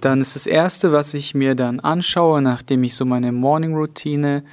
dann 0.00 0.22
ist 0.22 0.34
das 0.34 0.46
Erste, 0.46 0.90
was 0.92 1.12
ich 1.12 1.34
mir 1.34 1.54
dann 1.54 1.78
anschaue, 1.78 2.40
nachdem 2.40 2.82
ich 2.84 2.94
so 2.94 3.04
meine 3.04 3.32
Morning-Routine 3.32 4.44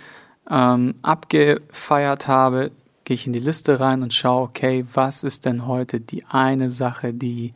ähm, 0.52 0.96
abgefeiert 1.04 2.28
habe, 2.28 2.72
gehe 3.06 3.16
ich 3.16 3.26
in 3.26 3.34
die 3.34 3.40
Liste 3.40 3.80
rein 3.80 4.04
und 4.04 4.14
schaue, 4.14 4.44
okay, 4.44 4.86
was 4.94 5.24
ist 5.24 5.46
denn 5.46 5.66
heute 5.66 6.02
die 6.02 6.26
eine 6.26 6.70
Sache, 6.70 7.14
die 7.14 7.54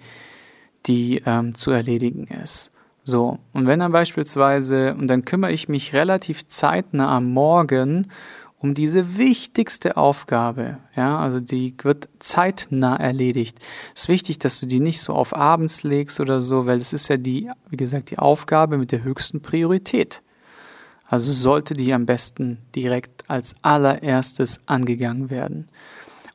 die 0.86 1.22
ähm, 1.25 1.56
zu 1.56 1.72
erledigen 1.72 2.28
ist. 2.28 2.72
So, 3.04 3.40
und 3.52 3.68
wenn 3.68 3.80
dann 3.80 3.92
beispielsweise, 3.92 4.96
und 4.96 5.08
dann 5.08 5.25
kümmere 5.25 5.52
ich 5.52 5.68
mich 5.68 5.94
relativ 5.94 6.48
zeitnah 6.48 7.16
am 7.18 7.32
Morgen 7.32 8.08
um 8.58 8.74
diese 8.74 9.18
wichtigste 9.18 9.98
Aufgabe, 9.98 10.78
ja, 10.96 11.20
also 11.20 11.42
die 11.42 11.75
wird 11.84 12.08
zeitnah 12.20 12.96
erledigt. 12.96 13.58
Es 13.94 14.04
ist 14.04 14.10
wichtig, 14.10 14.40
dass 14.40 14.62
du 14.62 14.68
die 14.68 14.80
nicht 14.80 15.02
so 15.02 15.12
auf 15.13 15.36
abends 15.36 15.84
legst 15.84 16.22
oder 16.22 16.42
so, 16.42 16.66
weil 16.66 16.78
es 16.78 16.94
ist 16.94 17.10
ja 17.10 17.18
die, 17.18 17.52
wie 17.70 17.75
gesagt, 17.75 18.10
die 18.10 18.20
Aufgabe 18.20 18.78
mit 18.78 18.94
der 18.94 19.04
höchsten 19.04 19.42
Priorität. 19.42 20.24
Also 21.06 21.34
sollte 21.34 21.74
die 21.74 21.94
am 21.94 22.06
besten 22.06 22.60
direkt 22.74 23.30
als 23.30 23.54
allererstes 23.63 24.62
angegangen 24.66 25.30
werden. 25.30 25.68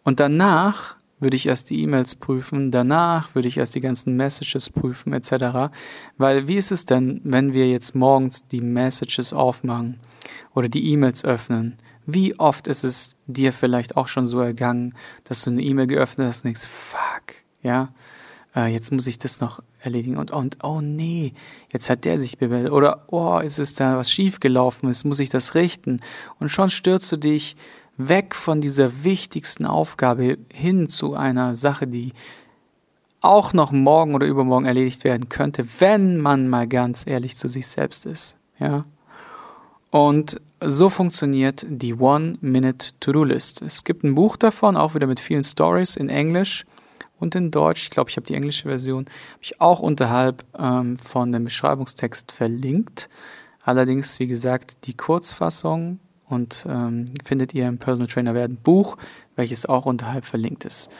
Und 0.05 0.21
danach 0.21 0.98
würde 1.20 1.37
ich 1.37 1.46
erst 1.46 1.70
die 1.70 1.82
E-Mails 1.82 2.14
prüfen, 2.14 2.70
danach 2.70 3.34
würde 3.34 3.48
ich 3.48 3.58
erst 3.58 3.75
die 3.75 3.80
ganzen 3.80 4.16
Messages 4.16 4.70
prüfen 4.70 5.12
etc. 5.12 5.72
Weil 6.16 6.48
wie 6.48 6.56
ist 6.56 6.70
es 6.70 6.84
denn, 6.84 7.20
wenn 7.25 7.52
wir 7.52 7.68
jetzt 7.68 7.94
morgens 7.94 8.46
die 8.46 8.60
Messages 8.60 9.32
aufmachen 9.32 9.98
oder 10.54 10.68
die 10.68 10.90
E-Mails 10.92 11.25
öffnen? 11.25 11.76
Wie 12.06 12.38
oft 12.38 12.68
ist 12.68 12.84
es 12.84 13.16
dir 13.26 13.52
vielleicht 13.52 13.96
auch 13.96 14.08
schon 14.08 14.26
so 14.26 14.40
ergangen, 14.40 14.94
dass 15.25 15.42
du 15.42 15.50
eine 15.50 15.62
E-Mail 15.62 15.88
geöffnet 15.88 16.28
hast 16.28 16.38
und 16.38 16.44
denkst, 16.44 16.66
fuck, 16.66 17.34
ja, 17.62 17.92
äh, 18.56 18.72
jetzt 18.72 18.92
muss 18.92 19.06
ich 19.06 19.18
das 19.18 19.40
noch 19.40 19.60
erledigen 19.80 20.16
und, 20.16 20.30
und 20.30 20.58
oh 20.62 20.80
nee, 20.80 21.34
jetzt 21.72 21.90
hat 21.90 22.04
der 22.04 22.18
sich 22.18 22.38
bemeldet 22.38 22.72
oder 22.72 23.04
oh, 23.08 23.38
ist 23.38 23.58
es 23.58 23.75
da 23.75 23.96
was 23.96 24.10
schiefgelaufen, 24.10 24.88
jetzt 24.88 25.04
muss 25.04 25.20
ich 25.20 25.28
das 25.28 25.54
richten 25.54 26.00
und 26.38 26.48
schon 26.48 26.70
stürzt 26.70 27.12
du 27.12 27.16
dich 27.16 27.56
weg 27.99 28.35
von 28.35 28.61
dieser 28.61 29.05
wichtigsten 29.05 29.67
Aufgabe 29.67 30.38
hin 30.50 30.88
zu 30.88 31.14
einer 31.14 31.55
Sache, 31.55 31.87
die 31.87 32.12
auch 33.21 33.52
noch 33.52 33.73
morgen 33.73 34.14
oder 34.14 34.26
übermorgen 34.26 34.67
erledigt 34.67 35.05
werden 35.05 35.28
könnte, 35.28 35.67
wenn 35.81 36.19
man 36.19 36.49
mal 36.49 36.67
ganz 36.69 37.07
ehrlich 37.07 37.37
zu 37.37 37.49
sich 37.49 37.67
selbst 37.67 38.06
ist. 38.06 38.37
Ja. 38.61 38.84
Und 39.91 40.41
so 40.61 40.91
funktioniert 40.91 41.67
die 41.69 41.95
One-Minute-To-Do-List. 41.95 43.63
Es 43.63 43.84
gibt 43.84 44.04
ein 44.04 44.15
Buch 44.15 44.37
davon, 44.37 44.76
auch 44.76 44.95
wieder 44.95 45.06
mit 45.06 45.19
vielen 45.21 45.45
Stories 45.45 45.97
in 45.97 46.08
Englisch 46.08 46.65
und 47.19 47.34
in 47.34 47.50
Deutsch. 47.50 47.82
Ich 47.82 47.91
glaube, 47.91 48.11
ich 48.11 48.17
habe 48.17 48.26
die 48.26 48.34
englische 48.34 48.69
Version, 48.69 49.06
habe 49.06 49.43
ich 49.43 49.61
auch 49.61 49.80
unterhalb 49.80 50.45
ähm, 50.58 50.97
von 50.97 51.32
dem 51.32 51.45
Beschreibungstext 51.45 52.32
verlinkt. 52.32 53.08
Allerdings, 53.63 54.19
wie 54.21 54.26
gesagt, 54.26 54.87
die 54.87 54.95
Kurzfassung 54.95 55.99
und 56.28 56.67
ähm, 56.69 57.06
findet 57.25 57.54
ihr 57.54 57.69
im 57.69 57.78
Personal 57.78 58.08
Trainer 58.08 58.34
werden 58.34 58.56
Buch, 58.56 58.97
welches 59.36 59.67
auch 59.67 59.86
unterhalb 59.86 60.26
verlinkt 60.26 60.64
ist. 60.64 60.91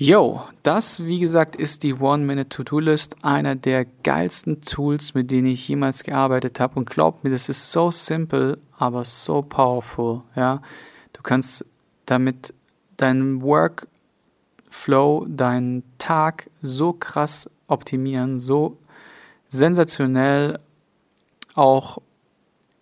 Yo, 0.00 0.44
das 0.62 1.04
wie 1.06 1.18
gesagt 1.18 1.56
ist 1.56 1.82
die 1.82 1.94
One-Minute-To-Do-List, 1.94 3.24
einer 3.24 3.56
der 3.56 3.84
geilsten 3.84 4.60
Tools, 4.60 5.14
mit 5.14 5.32
denen 5.32 5.48
ich 5.48 5.66
jemals 5.66 6.04
gearbeitet 6.04 6.60
habe. 6.60 6.78
Und 6.78 6.88
glaubt 6.88 7.24
mir, 7.24 7.30
das 7.30 7.48
ist 7.48 7.72
so 7.72 7.90
simple, 7.90 8.58
aber 8.76 9.04
so 9.04 9.42
powerful. 9.42 10.22
Ja, 10.36 10.62
du 11.14 11.22
kannst 11.22 11.64
damit 12.06 12.54
deinen 12.96 13.42
Workflow, 13.42 15.26
deinen 15.28 15.82
Tag 15.98 16.48
so 16.62 16.92
krass 16.92 17.50
optimieren, 17.66 18.38
so 18.38 18.78
sensationell 19.48 20.60
auch 21.56 22.00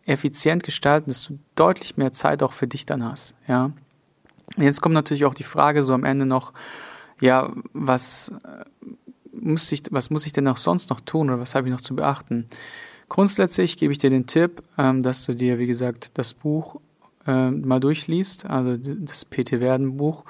effizient 0.07 0.63
gestalten, 0.63 1.11
dass 1.11 1.25
du 1.25 1.39
deutlich 1.55 1.97
mehr 1.97 2.13
Zeit 2.13 2.43
auch 2.43 2.53
für 2.53 2.67
dich 2.67 2.87
dann 2.87 3.05
hast, 3.05 3.35
ja. 3.47 3.73
Jetzt 4.57 4.81
kommt 4.81 4.95
natürlich 4.95 5.25
auch 5.25 5.35
die 5.35 5.43
Frage 5.43 5.83
so 5.83 5.93
am 5.93 6.05
Ende 6.05 6.25
noch, 6.25 6.53
ja, 7.21 7.53
was 7.73 8.33
äh, 8.45 8.65
muss 9.33 9.71
ich, 9.73 9.83
was 9.91 10.11
muss 10.11 10.25
ich 10.27 10.33
denn 10.33 10.49
auch 10.49 10.57
sonst 10.57 10.89
noch 10.91 11.01
tun 11.01 11.29
oder 11.29 11.41
was 11.41 11.55
habe 11.55 11.69
ich 11.69 11.75
noch 11.75 11.81
zu 11.81 11.97
beachten? 11.97 12.47
Grundsätzlich 13.09 13.77
gebe 13.77 13.93
ich 13.93 13.99
dir 13.99 14.11
den 14.11 14.27
Tipp, 14.27 14.63
ähm, 14.79 15.03
dass 15.03 15.25
du 15.25 15.35
dir, 15.35 15.59
wie 15.59 15.67
gesagt, 15.67 16.13
das 16.15 16.35
Buch 16.35 16.81
äh, 17.27 17.51
mal 17.51 17.81
durchliest, 17.81 18.47
also 18.47 18.77
das 18.77 19.25
PT 19.25 19.61
Werden 19.61 19.97
Buch 19.97 20.25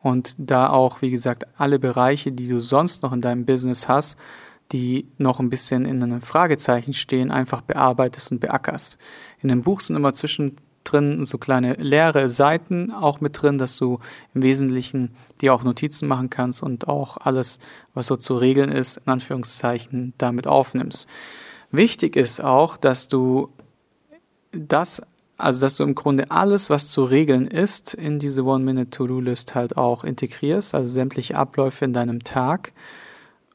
und 0.00 0.34
da 0.38 0.68
auch, 0.70 1.02
wie 1.02 1.10
gesagt, 1.10 1.46
alle 1.58 1.78
Bereiche, 1.78 2.32
die 2.32 2.48
du 2.48 2.60
sonst 2.60 3.02
noch 3.02 3.12
in 3.12 3.20
deinem 3.20 3.44
Business 3.44 3.88
hast, 3.88 4.16
die 4.72 5.06
noch 5.18 5.40
ein 5.40 5.50
bisschen 5.50 5.84
in 5.84 6.02
einem 6.02 6.20
Fragezeichen 6.20 6.92
stehen, 6.92 7.30
einfach 7.30 7.62
bearbeitest 7.62 8.32
und 8.32 8.40
beackerst. 8.40 8.98
In 9.40 9.48
dem 9.48 9.62
Buch 9.62 9.80
sind 9.80 9.96
immer 9.96 10.12
zwischendrin 10.12 11.24
so 11.24 11.38
kleine 11.38 11.74
leere 11.74 12.28
Seiten 12.28 12.92
auch 12.92 13.20
mit 13.20 13.40
drin, 13.40 13.58
dass 13.58 13.76
du 13.76 14.00
im 14.34 14.42
Wesentlichen 14.42 15.14
dir 15.40 15.54
auch 15.54 15.62
Notizen 15.62 16.08
machen 16.08 16.30
kannst 16.30 16.62
und 16.62 16.88
auch 16.88 17.16
alles, 17.18 17.58
was 17.94 18.06
so 18.08 18.16
zu 18.16 18.36
regeln 18.36 18.70
ist, 18.70 18.98
in 18.98 19.12
Anführungszeichen 19.12 20.14
damit 20.18 20.46
aufnimmst. 20.46 21.08
Wichtig 21.70 22.16
ist 22.16 22.42
auch, 22.42 22.76
dass 22.76 23.08
du 23.08 23.50
das 24.52 25.02
also, 25.38 25.60
dass 25.60 25.76
du 25.76 25.84
im 25.84 25.94
Grunde 25.94 26.30
alles, 26.30 26.70
was 26.70 26.90
zu 26.90 27.04
regeln 27.04 27.46
ist, 27.46 27.92
in 27.92 28.18
diese 28.18 28.44
One-Minute-To-Do-List 28.44 29.54
halt 29.54 29.76
auch 29.76 30.02
integrierst, 30.02 30.74
also 30.74 30.88
sämtliche 30.88 31.36
Abläufe 31.36 31.84
in 31.84 31.92
deinem 31.92 32.24
Tag. 32.24 32.72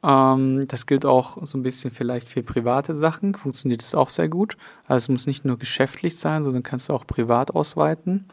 Ähm, 0.03 0.67
das 0.67 0.85
gilt 0.85 1.05
auch 1.05 1.37
so 1.45 1.57
ein 1.57 1.63
bisschen 1.63 1.91
vielleicht 1.91 2.27
für 2.27 2.43
private 2.43 2.95
Sachen, 2.95 3.35
funktioniert 3.35 3.81
das 3.81 3.95
auch 3.95 4.09
sehr 4.09 4.29
gut. 4.29 4.57
Also 4.87 5.05
es 5.05 5.09
muss 5.09 5.27
nicht 5.27 5.45
nur 5.45 5.57
geschäftlich 5.57 6.17
sein, 6.17 6.43
sondern 6.43 6.63
kannst 6.63 6.89
du 6.89 6.93
auch 6.93 7.05
privat 7.05 7.51
ausweiten. 7.51 8.25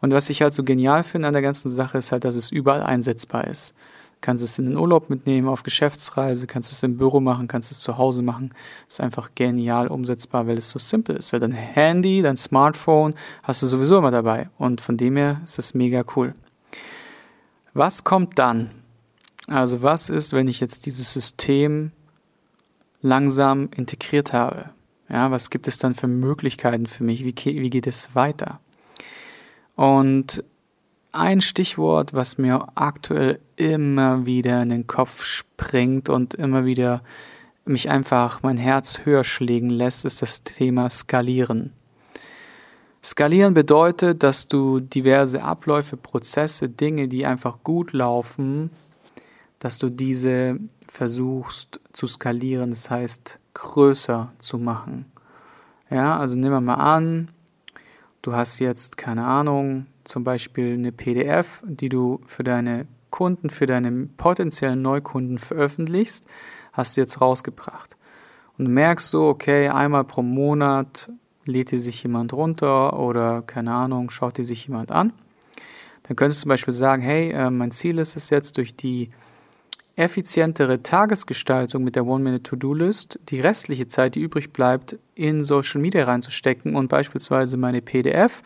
Und 0.00 0.12
was 0.12 0.30
ich 0.30 0.42
halt 0.42 0.54
so 0.54 0.64
genial 0.64 1.02
finde 1.02 1.28
an 1.28 1.32
der 1.32 1.42
ganzen 1.42 1.70
Sache 1.70 1.98
ist 1.98 2.12
halt, 2.12 2.24
dass 2.24 2.36
es 2.36 2.50
überall 2.50 2.82
einsetzbar 2.82 3.46
ist. 3.46 3.74
Du 4.20 4.26
kannst 4.26 4.42
es 4.42 4.58
in 4.58 4.66
den 4.66 4.76
Urlaub 4.76 5.10
mitnehmen, 5.10 5.48
auf 5.48 5.62
Geschäftsreise, 5.62 6.48
kannst 6.48 6.72
es 6.72 6.82
im 6.82 6.96
Büro 6.96 7.20
machen, 7.20 7.46
kannst 7.46 7.70
es 7.70 7.78
zu 7.78 7.98
Hause 7.98 8.22
machen. 8.22 8.52
Ist 8.88 9.00
einfach 9.00 9.30
genial 9.36 9.86
umsetzbar, 9.86 10.48
weil 10.48 10.58
es 10.58 10.70
so 10.70 10.80
simpel 10.80 11.14
ist. 11.14 11.32
Weil 11.32 11.38
dein 11.38 11.52
Handy, 11.52 12.22
dein 12.22 12.36
Smartphone 12.36 13.14
hast 13.44 13.62
du 13.62 13.66
sowieso 13.66 13.98
immer 13.98 14.10
dabei. 14.10 14.50
Und 14.58 14.80
von 14.80 14.96
dem 14.96 15.16
her 15.16 15.40
ist 15.44 15.60
es 15.60 15.72
mega 15.72 16.02
cool. 16.16 16.34
Was 17.74 18.02
kommt 18.02 18.40
dann? 18.40 18.70
Also 19.48 19.82
was 19.82 20.10
ist, 20.10 20.32
wenn 20.32 20.46
ich 20.46 20.60
jetzt 20.60 20.84
dieses 20.86 21.12
System 21.12 21.90
langsam 23.00 23.70
integriert 23.74 24.32
habe? 24.32 24.70
Ja, 25.08 25.30
was 25.30 25.48
gibt 25.48 25.66
es 25.68 25.78
dann 25.78 25.94
für 25.94 26.06
Möglichkeiten 26.06 26.86
für 26.86 27.02
mich? 27.02 27.24
Wie, 27.24 27.34
wie 27.34 27.70
geht 27.70 27.86
es 27.86 28.14
weiter? 28.14 28.60
Und 29.74 30.44
ein 31.12 31.40
Stichwort, 31.40 32.12
was 32.12 32.36
mir 32.36 32.68
aktuell 32.74 33.40
immer 33.56 34.26
wieder 34.26 34.60
in 34.60 34.68
den 34.68 34.86
Kopf 34.86 35.24
springt 35.24 36.10
und 36.10 36.34
immer 36.34 36.66
wieder 36.66 37.02
mich 37.64 37.88
einfach 37.88 38.42
mein 38.42 38.58
Herz 38.58 39.00
höher 39.04 39.24
schlägen 39.24 39.70
lässt, 39.70 40.04
ist 40.04 40.20
das 40.20 40.42
Thema 40.42 40.90
Skalieren. 40.90 41.72
Skalieren 43.02 43.54
bedeutet, 43.54 44.22
dass 44.22 44.48
du 44.48 44.80
diverse 44.80 45.42
Abläufe, 45.42 45.96
Prozesse, 45.96 46.68
Dinge, 46.68 47.08
die 47.08 47.24
einfach 47.24 47.58
gut 47.62 47.92
laufen, 47.92 48.70
dass 49.58 49.78
du 49.78 49.90
diese 49.90 50.58
versuchst 50.86 51.80
zu 51.92 52.06
skalieren, 52.06 52.70
das 52.70 52.90
heißt 52.90 53.40
größer 53.54 54.32
zu 54.38 54.58
machen. 54.58 55.06
Ja, 55.90 56.18
also 56.18 56.36
nehmen 56.36 56.52
wir 56.52 56.60
mal 56.60 56.74
an, 56.74 57.30
du 58.22 58.34
hast 58.34 58.58
jetzt 58.58 58.96
keine 58.96 59.24
Ahnung, 59.24 59.86
zum 60.04 60.24
Beispiel 60.24 60.74
eine 60.74 60.92
PDF, 60.92 61.62
die 61.66 61.88
du 61.88 62.20
für 62.26 62.44
deine 62.44 62.86
Kunden, 63.10 63.50
für 63.50 63.66
deine 63.66 64.06
potenziellen 64.16 64.82
Neukunden 64.82 65.38
veröffentlichst, 65.38 66.26
hast 66.72 66.96
du 66.96 67.00
jetzt 67.00 67.20
rausgebracht. 67.20 67.96
Und 68.56 68.66
du 68.66 68.70
merkst 68.70 69.10
so, 69.10 69.26
okay, 69.28 69.68
einmal 69.68 70.04
pro 70.04 70.22
Monat 70.22 71.10
lädt 71.46 71.70
dir 71.70 71.80
sich 71.80 72.02
jemand 72.02 72.32
runter 72.32 72.98
oder 72.98 73.42
keine 73.42 73.72
Ahnung, 73.72 74.10
schaut 74.10 74.38
dir 74.38 74.44
sich 74.44 74.66
jemand 74.66 74.92
an. 74.92 75.12
Dann 76.02 76.16
könntest 76.16 76.40
du 76.40 76.42
zum 76.42 76.50
Beispiel 76.50 76.74
sagen, 76.74 77.02
hey, 77.02 77.30
äh, 77.30 77.50
mein 77.50 77.70
Ziel 77.70 77.98
ist 77.98 78.16
es 78.16 78.30
jetzt 78.30 78.56
durch 78.56 78.74
die 78.76 79.10
effizientere 79.98 80.80
Tagesgestaltung 80.82 81.82
mit 81.82 81.96
der 81.96 82.06
One-Minute-To-Do-List 82.06 83.18
die 83.30 83.40
restliche 83.40 83.88
Zeit, 83.88 84.14
die 84.14 84.20
übrig 84.20 84.52
bleibt, 84.52 84.96
in 85.16 85.42
Social 85.42 85.80
Media 85.80 86.04
reinzustecken 86.04 86.76
und 86.76 86.88
beispielsweise 86.88 87.56
meine 87.56 87.82
PDF 87.82 88.42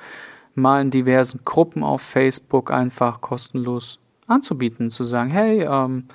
mal 0.54 0.80
in 0.80 0.90
diversen 0.90 1.42
Gruppen 1.44 1.82
auf 1.82 2.00
Facebook 2.00 2.70
einfach 2.70 3.20
kostenlos 3.20 3.98
anzubieten, 4.26 4.88
zu 4.88 5.04
sagen, 5.04 5.30
hey, 5.30 5.62
ähm, 5.62 6.06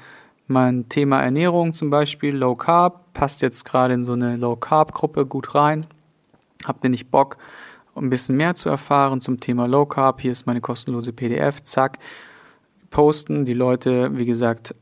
mein 0.47 0.89
Thema 0.89 1.21
Ernährung 1.21 1.71
zum 1.71 1.91
Beispiel, 1.91 2.35
Low 2.35 2.55
Carb, 2.55 3.13
passt 3.13 3.43
jetzt 3.43 3.63
gerade 3.63 3.93
in 3.93 4.03
so 4.03 4.13
eine 4.13 4.37
Low 4.37 4.55
Carb 4.55 4.91
Gruppe 4.93 5.27
gut 5.27 5.53
rein. 5.53 5.85
Habt 6.65 6.83
ihr 6.83 6.89
nicht 6.89 7.11
Bock, 7.11 7.37
ein 7.95 8.09
bisschen 8.09 8.37
mehr 8.37 8.55
zu 8.55 8.69
erfahren 8.69 9.21
zum 9.21 9.39
Thema 9.39 9.67
Low 9.67 9.85
Carb? 9.85 10.19
Hier 10.19 10.31
ist 10.31 10.47
meine 10.47 10.61
kostenlose 10.61 11.13
PDF, 11.13 11.61
zack, 11.61 11.99
posten. 12.89 13.45
Die 13.45 13.53
Leute, 13.53 14.17
wie 14.17 14.25
gesagt, 14.25 14.73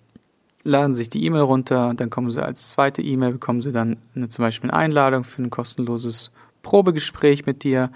laden 0.65 0.95
sich 0.95 1.09
die 1.09 1.23
E-Mail 1.23 1.41
runter, 1.41 1.93
dann 1.95 2.09
kommen 2.09 2.31
sie 2.31 2.43
als 2.43 2.71
zweite 2.71 3.01
E-Mail, 3.01 3.33
bekommen 3.33 3.61
sie 3.61 3.71
dann 3.71 3.97
eine, 4.15 4.27
zum 4.27 4.43
Beispiel 4.43 4.71
eine 4.71 4.79
Einladung 4.79 5.23
für 5.23 5.41
ein 5.41 5.51
kostenloses 5.51 6.31
Probegespräch 6.63 7.45
mit 7.45 7.63
dir 7.63 7.91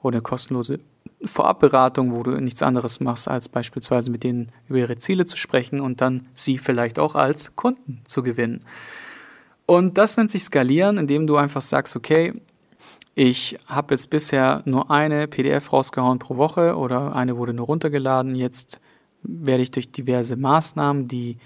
oder 0.00 0.16
eine 0.16 0.22
kostenlose 0.22 0.78
Vorabberatung, 1.24 2.14
wo 2.14 2.22
du 2.22 2.40
nichts 2.40 2.62
anderes 2.62 3.00
machst, 3.00 3.28
als 3.28 3.48
beispielsweise 3.48 4.10
mit 4.10 4.24
denen 4.24 4.46
über 4.68 4.78
ihre 4.78 4.98
Ziele 4.98 5.24
zu 5.24 5.36
sprechen 5.36 5.80
und 5.80 6.00
dann 6.00 6.28
sie 6.32 6.58
vielleicht 6.58 6.98
auch 6.98 7.16
als 7.16 7.54
Kunden 7.56 8.00
zu 8.04 8.22
gewinnen. 8.22 8.60
Und 9.66 9.98
das 9.98 10.16
nennt 10.16 10.30
sich 10.30 10.44
skalieren, 10.44 10.98
indem 10.98 11.26
du 11.26 11.36
einfach 11.36 11.62
sagst, 11.62 11.96
okay, 11.96 12.32
ich 13.14 13.58
habe 13.66 13.94
jetzt 13.94 14.10
bisher 14.10 14.62
nur 14.64 14.90
eine 14.90 15.28
PDF 15.28 15.72
rausgehauen 15.72 16.18
pro 16.18 16.36
Woche 16.36 16.76
oder 16.76 17.14
eine 17.14 17.36
wurde 17.36 17.52
nur 17.52 17.66
runtergeladen. 17.66 18.34
Jetzt 18.34 18.80
werde 19.22 19.62
ich 19.62 19.70
durch 19.70 19.92
diverse 19.92 20.36
Maßnahmen, 20.36 21.08
die 21.08 21.36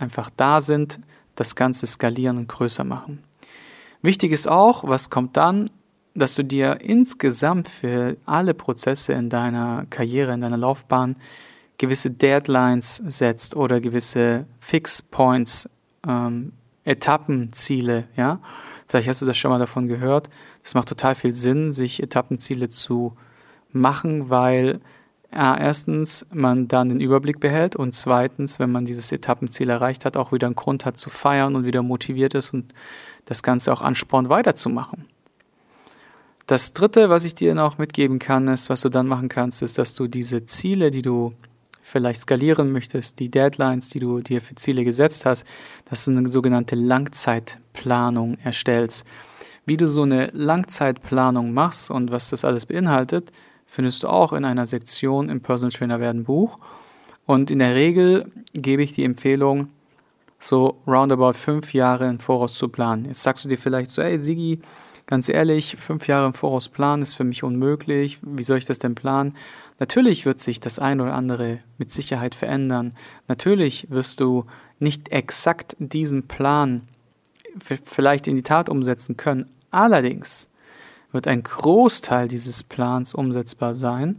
einfach 0.00 0.30
da 0.36 0.60
sind, 0.60 1.00
das 1.34 1.56
Ganze 1.56 1.86
skalieren 1.86 2.38
und 2.38 2.48
größer 2.48 2.84
machen. 2.84 3.20
Wichtig 4.02 4.32
ist 4.32 4.48
auch, 4.48 4.84
was 4.86 5.10
kommt 5.10 5.36
dann, 5.36 5.70
dass 6.14 6.34
du 6.34 6.44
dir 6.44 6.80
insgesamt 6.80 7.68
für 7.68 8.16
alle 8.24 8.54
Prozesse 8.54 9.14
in 9.14 9.30
deiner 9.30 9.86
Karriere, 9.90 10.32
in 10.34 10.40
deiner 10.40 10.56
Laufbahn 10.56 11.16
gewisse 11.78 12.10
Deadlines 12.10 12.96
setzt 12.96 13.56
oder 13.56 13.80
gewisse 13.80 14.46
Fix 14.58 15.02
Points, 15.02 15.68
ähm, 16.06 16.52
Etappenziele, 16.84 18.06
ja. 18.16 18.40
Vielleicht 18.86 19.08
hast 19.08 19.22
du 19.22 19.26
das 19.26 19.38
schon 19.38 19.50
mal 19.50 19.58
davon 19.58 19.88
gehört. 19.88 20.28
Es 20.62 20.74
macht 20.74 20.88
total 20.88 21.14
viel 21.14 21.32
Sinn, 21.32 21.72
sich 21.72 22.02
Etappenziele 22.02 22.68
zu 22.68 23.16
machen, 23.72 24.30
weil 24.30 24.80
erstens 25.34 26.26
man 26.32 26.68
dann 26.68 26.88
den 26.88 27.00
Überblick 27.00 27.40
behält 27.40 27.76
und 27.76 27.92
zweitens, 27.92 28.58
wenn 28.58 28.70
man 28.70 28.84
dieses 28.84 29.10
Etappenziel 29.10 29.68
erreicht 29.68 30.04
hat, 30.04 30.16
auch 30.16 30.32
wieder 30.32 30.46
einen 30.46 30.56
Grund 30.56 30.84
hat 30.84 30.96
zu 30.96 31.10
feiern 31.10 31.56
und 31.56 31.64
wieder 31.64 31.82
motiviert 31.82 32.34
ist 32.34 32.54
und 32.54 32.72
das 33.24 33.42
Ganze 33.42 33.72
auch 33.72 33.82
anspornt 33.82 34.28
weiterzumachen. 34.28 35.06
Das 36.46 36.74
dritte, 36.74 37.08
was 37.08 37.24
ich 37.24 37.34
dir 37.34 37.54
noch 37.54 37.78
mitgeben 37.78 38.18
kann, 38.18 38.48
ist, 38.48 38.68
was 38.68 38.82
du 38.82 38.90
dann 38.90 39.06
machen 39.06 39.28
kannst, 39.28 39.62
ist, 39.62 39.78
dass 39.78 39.94
du 39.94 40.06
diese 40.06 40.44
Ziele, 40.44 40.90
die 40.90 41.02
du 41.02 41.32
vielleicht 41.80 42.20
skalieren 42.20 42.70
möchtest, 42.70 43.18
die 43.18 43.30
Deadlines, 43.30 43.88
die 43.90 43.98
du 43.98 44.20
dir 44.20 44.40
für 44.40 44.54
Ziele 44.54 44.84
gesetzt 44.84 45.26
hast, 45.26 45.44
dass 45.88 46.04
du 46.04 46.10
eine 46.10 46.28
sogenannte 46.28 46.76
Langzeitplanung 46.76 48.38
erstellst. 48.44 49.04
Wie 49.66 49.76
du 49.76 49.88
so 49.88 50.02
eine 50.02 50.30
Langzeitplanung 50.32 51.52
machst 51.52 51.90
und 51.90 52.10
was 52.10 52.30
das 52.30 52.44
alles 52.44 52.66
beinhaltet, 52.66 53.32
findest 53.66 54.02
du 54.02 54.08
auch 54.08 54.32
in 54.32 54.44
einer 54.44 54.66
Sektion 54.66 55.28
im 55.28 55.40
Personal 55.40 55.72
Trainer 55.72 56.00
werden 56.00 56.24
Buch. 56.24 56.58
Und 57.26 57.50
in 57.50 57.58
der 57.58 57.74
Regel 57.74 58.30
gebe 58.52 58.82
ich 58.82 58.92
die 58.92 59.04
Empfehlung, 59.04 59.68
so 60.38 60.78
roundabout 60.86 61.34
fünf 61.34 61.72
Jahre 61.72 62.06
im 62.08 62.20
Voraus 62.20 62.54
zu 62.54 62.68
planen. 62.68 63.06
Jetzt 63.06 63.22
sagst 63.22 63.44
du 63.44 63.48
dir 63.48 63.56
vielleicht 63.56 63.90
so, 63.90 64.02
ey 64.02 64.18
Sigi, 64.18 64.60
ganz 65.06 65.28
ehrlich, 65.28 65.76
fünf 65.76 66.06
Jahre 66.06 66.26
im 66.26 66.34
Voraus 66.34 66.68
planen 66.68 67.02
ist 67.02 67.14
für 67.14 67.24
mich 67.24 67.42
unmöglich. 67.42 68.18
Wie 68.22 68.42
soll 68.42 68.58
ich 68.58 68.66
das 68.66 68.78
denn 68.78 68.94
planen? 68.94 69.34
Natürlich 69.78 70.24
wird 70.26 70.38
sich 70.38 70.60
das 70.60 70.78
eine 70.78 71.02
oder 71.02 71.14
andere 71.14 71.58
mit 71.78 71.90
Sicherheit 71.90 72.34
verändern. 72.34 72.94
Natürlich 73.26 73.90
wirst 73.90 74.20
du 74.20 74.44
nicht 74.78 75.10
exakt 75.10 75.76
diesen 75.78 76.28
Plan 76.28 76.82
vielleicht 77.60 78.28
in 78.28 78.36
die 78.36 78.42
Tat 78.42 78.68
umsetzen 78.68 79.16
können. 79.16 79.46
Allerdings 79.70 80.48
wird 81.14 81.28
ein 81.28 81.42
Großteil 81.42 82.28
dieses 82.28 82.62
Plans 82.62 83.14
umsetzbar 83.14 83.74
sein 83.74 84.18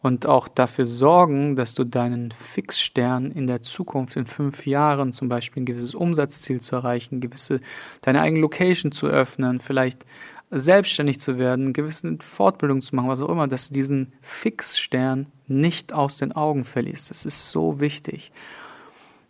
und 0.00 0.26
auch 0.26 0.46
dafür 0.46 0.86
sorgen, 0.86 1.56
dass 1.56 1.74
du 1.74 1.82
deinen 1.82 2.30
Fixstern 2.30 3.32
in 3.32 3.48
der 3.48 3.62
Zukunft 3.62 4.16
in 4.16 4.26
fünf 4.26 4.64
Jahren 4.64 5.12
zum 5.12 5.28
Beispiel 5.28 5.64
ein 5.64 5.66
gewisses 5.66 5.94
Umsatzziel 5.94 6.60
zu 6.60 6.76
erreichen, 6.76 7.20
gewisse 7.20 7.58
deine 8.02 8.20
eigene 8.20 8.40
Location 8.40 8.92
zu 8.92 9.08
öffnen, 9.08 9.58
vielleicht 9.58 10.06
selbstständig 10.52 11.18
zu 11.18 11.38
werden, 11.38 11.72
gewisse 11.72 12.18
Fortbildung 12.20 12.80
zu 12.80 12.94
machen, 12.94 13.08
was 13.08 13.20
auch 13.20 13.28
immer, 13.28 13.48
dass 13.48 13.68
du 13.68 13.74
diesen 13.74 14.12
Fixstern 14.20 15.26
nicht 15.48 15.92
aus 15.92 16.18
den 16.18 16.30
Augen 16.30 16.64
verlierst. 16.64 17.10
Das 17.10 17.26
ist 17.26 17.50
so 17.50 17.80
wichtig. 17.80 18.30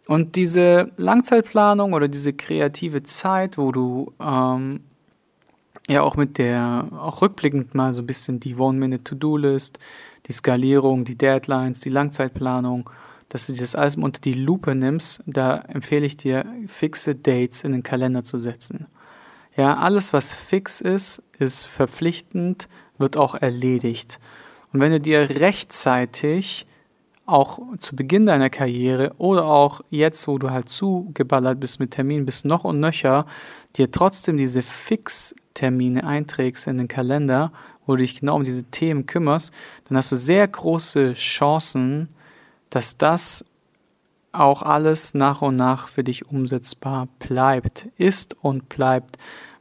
Und 0.06 0.36
diese 0.36 0.92
Langzeitplanung 0.98 1.94
oder 1.94 2.08
diese 2.08 2.34
kreative 2.34 3.02
Zeit, 3.02 3.56
wo 3.56 3.72
du 3.72 4.12
ähm, 4.20 4.80
ja 5.88 6.02
auch 6.02 6.16
mit 6.16 6.38
der, 6.38 6.88
auch 6.92 7.22
rückblickend 7.22 7.74
mal 7.74 7.92
so 7.92 8.02
ein 8.02 8.06
bisschen 8.06 8.40
die 8.40 8.56
One-Minute-To-Do-List, 8.56 9.78
die 10.26 10.32
Skalierung, 10.32 11.04
die 11.04 11.16
Deadlines, 11.16 11.80
die 11.80 11.90
Langzeitplanung, 11.90 12.90
dass 13.28 13.46
du 13.46 13.52
dir 13.52 13.60
das 13.60 13.74
alles 13.74 13.96
unter 13.96 14.20
die 14.20 14.34
Lupe 14.34 14.74
nimmst, 14.74 15.22
da 15.26 15.58
empfehle 15.58 16.06
ich 16.06 16.16
dir, 16.16 16.44
fixe 16.66 17.14
Dates 17.14 17.64
in 17.64 17.72
den 17.72 17.82
Kalender 17.82 18.22
zu 18.22 18.38
setzen. 18.38 18.86
Ja, 19.56 19.78
alles, 19.78 20.12
was 20.12 20.32
fix 20.32 20.80
ist, 20.80 21.22
ist 21.38 21.64
verpflichtend, 21.64 22.68
wird 22.98 23.16
auch 23.16 23.34
erledigt. 23.34 24.20
Und 24.72 24.80
wenn 24.80 24.92
du 24.92 25.00
dir 25.00 25.28
rechtzeitig 25.40 26.66
auch 27.26 27.60
zu 27.78 27.96
Beginn 27.96 28.26
deiner 28.26 28.50
Karriere 28.50 29.12
oder 29.18 29.44
auch 29.44 29.80
jetzt, 29.90 30.28
wo 30.28 30.38
du 30.38 30.50
halt 30.50 30.68
zugeballert 30.68 31.60
bist 31.60 31.80
mit 31.80 31.90
Terminen, 31.90 32.24
bis 32.24 32.44
noch 32.44 32.64
und 32.64 32.80
nöcher, 32.80 33.26
dir 33.76 33.90
trotzdem 33.90 34.36
diese 34.36 34.62
Fixtermine 34.62 36.06
einträgst 36.06 36.68
in 36.68 36.78
den 36.78 36.88
Kalender, 36.88 37.52
wo 37.84 37.92
du 37.96 38.02
dich 38.02 38.20
genau 38.20 38.36
um 38.36 38.44
diese 38.44 38.64
Themen 38.64 39.06
kümmerst, 39.06 39.52
dann 39.88 39.98
hast 39.98 40.12
du 40.12 40.16
sehr 40.16 40.46
große 40.46 41.14
Chancen, 41.14 42.08
dass 42.70 42.96
das 42.96 43.44
auch 44.32 44.62
alles 44.62 45.14
nach 45.14 45.42
und 45.42 45.56
nach 45.56 45.88
für 45.88 46.04
dich 46.04 46.28
umsetzbar 46.28 47.08
bleibt, 47.18 47.88
ist 47.96 48.36
und 48.42 48.68
bleibt. 48.68 49.18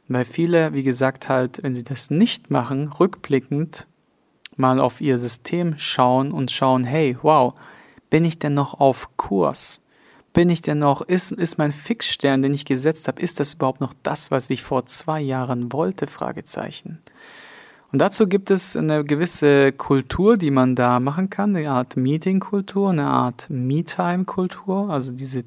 Weil 0.08 0.24
viele, 0.24 0.72
wie 0.72 0.82
gesagt, 0.82 1.28
halt, 1.28 1.62
wenn 1.62 1.74
sie 1.74 1.82
das 1.82 2.10
nicht 2.10 2.50
machen, 2.50 2.92
rückblickend 2.92 3.86
mal 4.56 4.80
auf 4.80 5.00
ihr 5.00 5.18
System 5.18 5.78
schauen 5.78 6.32
und 6.32 6.50
schauen, 6.50 6.84
hey, 6.84 7.16
wow, 7.22 7.54
bin 8.10 8.24
ich 8.24 8.38
denn 8.38 8.54
noch 8.54 8.80
auf 8.80 9.16
Kurs? 9.16 9.80
Bin 10.32 10.50
ich 10.50 10.60
denn 10.60 10.80
noch, 10.80 11.00
ist, 11.00 11.32
ist 11.32 11.56
mein 11.56 11.72
Fixstern, 11.72 12.42
den 12.42 12.52
ich 12.52 12.64
gesetzt 12.64 13.08
habe, 13.08 13.22
ist 13.22 13.40
das 13.40 13.54
überhaupt 13.54 13.80
noch 13.80 13.94
das, 14.02 14.30
was 14.30 14.50
ich 14.50 14.62
vor 14.62 14.84
zwei 14.86 15.20
Jahren 15.20 15.72
wollte? 15.72 16.06
Fragezeichen. 16.06 16.98
Und 17.92 18.00
dazu 18.00 18.26
gibt 18.26 18.50
es 18.50 18.76
eine 18.76 19.04
gewisse 19.04 19.72
Kultur, 19.72 20.36
die 20.36 20.50
man 20.50 20.74
da 20.74 21.00
machen 21.00 21.30
kann, 21.30 21.56
eine 21.56 21.70
Art 21.70 21.96
Meeting-Kultur, 21.96 22.90
eine 22.90 23.06
Art 23.06 23.46
Me-Time-Kultur, 23.48 24.90
also 24.90 25.12
diese 25.14 25.44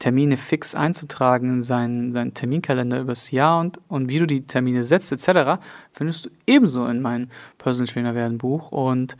Termine 0.00 0.38
fix 0.38 0.74
einzutragen 0.74 1.50
in 1.50 1.62
seinen, 1.62 2.10
seinen 2.10 2.32
Terminkalender 2.32 3.00
übers 3.00 3.30
Jahr 3.30 3.60
und, 3.60 3.80
und 3.86 4.08
wie 4.08 4.18
du 4.18 4.26
die 4.26 4.42
Termine 4.42 4.82
setzt 4.82 5.12
etc., 5.12 5.60
findest 5.92 6.24
du 6.24 6.30
ebenso 6.46 6.86
in 6.86 7.02
meinem 7.02 7.28
Personal 7.58 7.86
Trainer 7.86 8.14
werden 8.14 8.38
Buch. 8.38 8.72
Und 8.72 9.18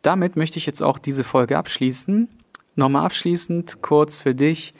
damit 0.00 0.36
möchte 0.36 0.58
ich 0.58 0.64
jetzt 0.64 0.82
auch 0.82 0.98
diese 0.98 1.22
Folge 1.22 1.58
abschließen. 1.58 2.28
Nochmal 2.76 3.04
abschließend 3.04 3.82
kurz 3.82 4.20
für 4.20 4.34
dich. 4.34 4.72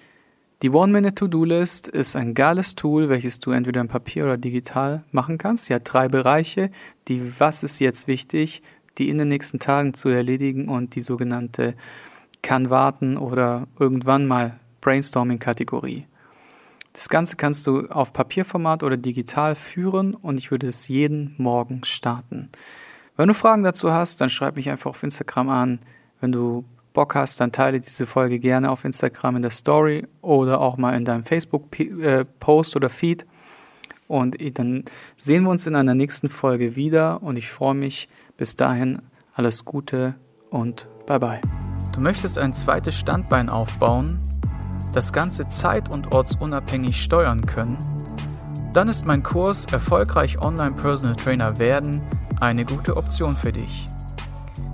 Die 0.63 0.71
One-Minute-To-Do-List 0.71 1.89
ist 1.89 2.17
ein 2.17 2.33
geiles 2.33 2.75
Tool, 2.75 3.11
welches 3.11 3.41
du 3.41 3.51
entweder 3.51 3.83
im 3.83 3.89
Papier 3.89 4.25
oder 4.25 4.39
digital 4.39 5.05
machen 5.11 5.37
kannst. 5.37 5.67
Sie 5.67 5.75
hat 5.75 5.83
drei 5.85 6.09
Bereiche. 6.09 6.71
Die 7.09 7.39
Was 7.39 7.63
ist 7.63 7.79
jetzt 7.79 8.09
wichtig, 8.09 8.63
die 8.97 9.11
in 9.11 9.19
den 9.19 9.29
nächsten 9.29 9.59
Tagen 9.59 9.93
zu 9.93 10.09
erledigen 10.09 10.69
und 10.69 10.95
die 10.95 11.03
sogenannte 11.03 11.75
kann 12.41 12.71
warten 12.71 13.19
oder 13.19 13.69
irgendwann 13.79 14.27
mal 14.27 14.60
Brainstorming-Kategorie. 14.81 16.07
Das 16.93 17.09
Ganze 17.09 17.37
kannst 17.37 17.67
du 17.67 17.87
auf 17.89 18.13
Papierformat 18.13 18.83
oder 18.83 18.97
digital 18.97 19.55
führen 19.55 20.15
und 20.15 20.39
ich 20.39 20.51
würde 20.51 20.69
es 20.69 20.89
jeden 20.89 21.35
Morgen 21.39 21.85
starten. 21.85 22.51
Wenn 23.17 23.29
du 23.29 23.35
Fragen 23.35 23.63
dazu 23.63 23.93
hast, 23.93 24.21
dann 24.21 24.31
schreib 24.31 24.57
mich 24.57 24.71
einfach 24.71 24.91
auf 24.91 25.03
Instagram 25.03 25.49
an. 25.51 25.81
Wenn 26.21 26.33
du 26.33 26.65
Bock 26.93 27.15
hast, 27.15 27.41
dann 27.41 27.53
teile 27.53 27.81
diese 27.81 28.07
Folge 28.07 28.39
gerne 28.39 28.71
auf 28.71 28.85
Instagram 28.85 29.37
in 29.37 29.43
der 29.43 29.51
Story 29.51 30.07
oder 30.23 30.61
auch 30.61 30.77
mal 30.77 30.97
in 30.97 31.05
deinem 31.05 31.23
Facebook-Post 31.23 32.75
äh, 32.75 32.77
oder 32.77 32.91
Feed. 32.91 33.27
Und 34.09 34.37
dann 34.59 34.85
sehen 35.17 35.45
wir 35.45 35.51
uns 35.51 35.67
in 35.67 35.77
einer 35.77 35.95
nächsten 35.95 36.29
Folge 36.29 36.75
wieder 36.75 37.23
und 37.23 37.37
ich 37.37 37.49
freue 37.49 37.75
mich. 37.75 38.09
Bis 38.37 38.57
dahin 38.57 39.03
alles 39.35 39.65
Gute 39.65 40.17
und 40.51 40.89
bye 41.07 41.21
bye. 41.21 41.41
Du 41.95 42.01
möchtest 42.01 42.39
ein 42.39 42.53
zweites 42.53 42.97
Standbein 42.97 43.49
aufbauen, 43.49 44.21
das 44.93 45.13
Ganze 45.13 45.49
zeit- 45.49 45.89
und 45.89 46.13
ortsunabhängig 46.13 47.03
steuern 47.03 47.47
können? 47.47 47.79
Dann 48.73 48.89
ist 48.89 49.05
mein 49.05 49.23
Kurs 49.23 49.65
Erfolgreich 49.65 50.41
Online 50.41 50.73
Personal 50.73 51.17
Trainer 51.17 51.59
werden 51.59 52.03
eine 52.41 52.65
gute 52.65 52.97
Option 52.97 53.37
für 53.37 53.53
dich. 53.53 53.89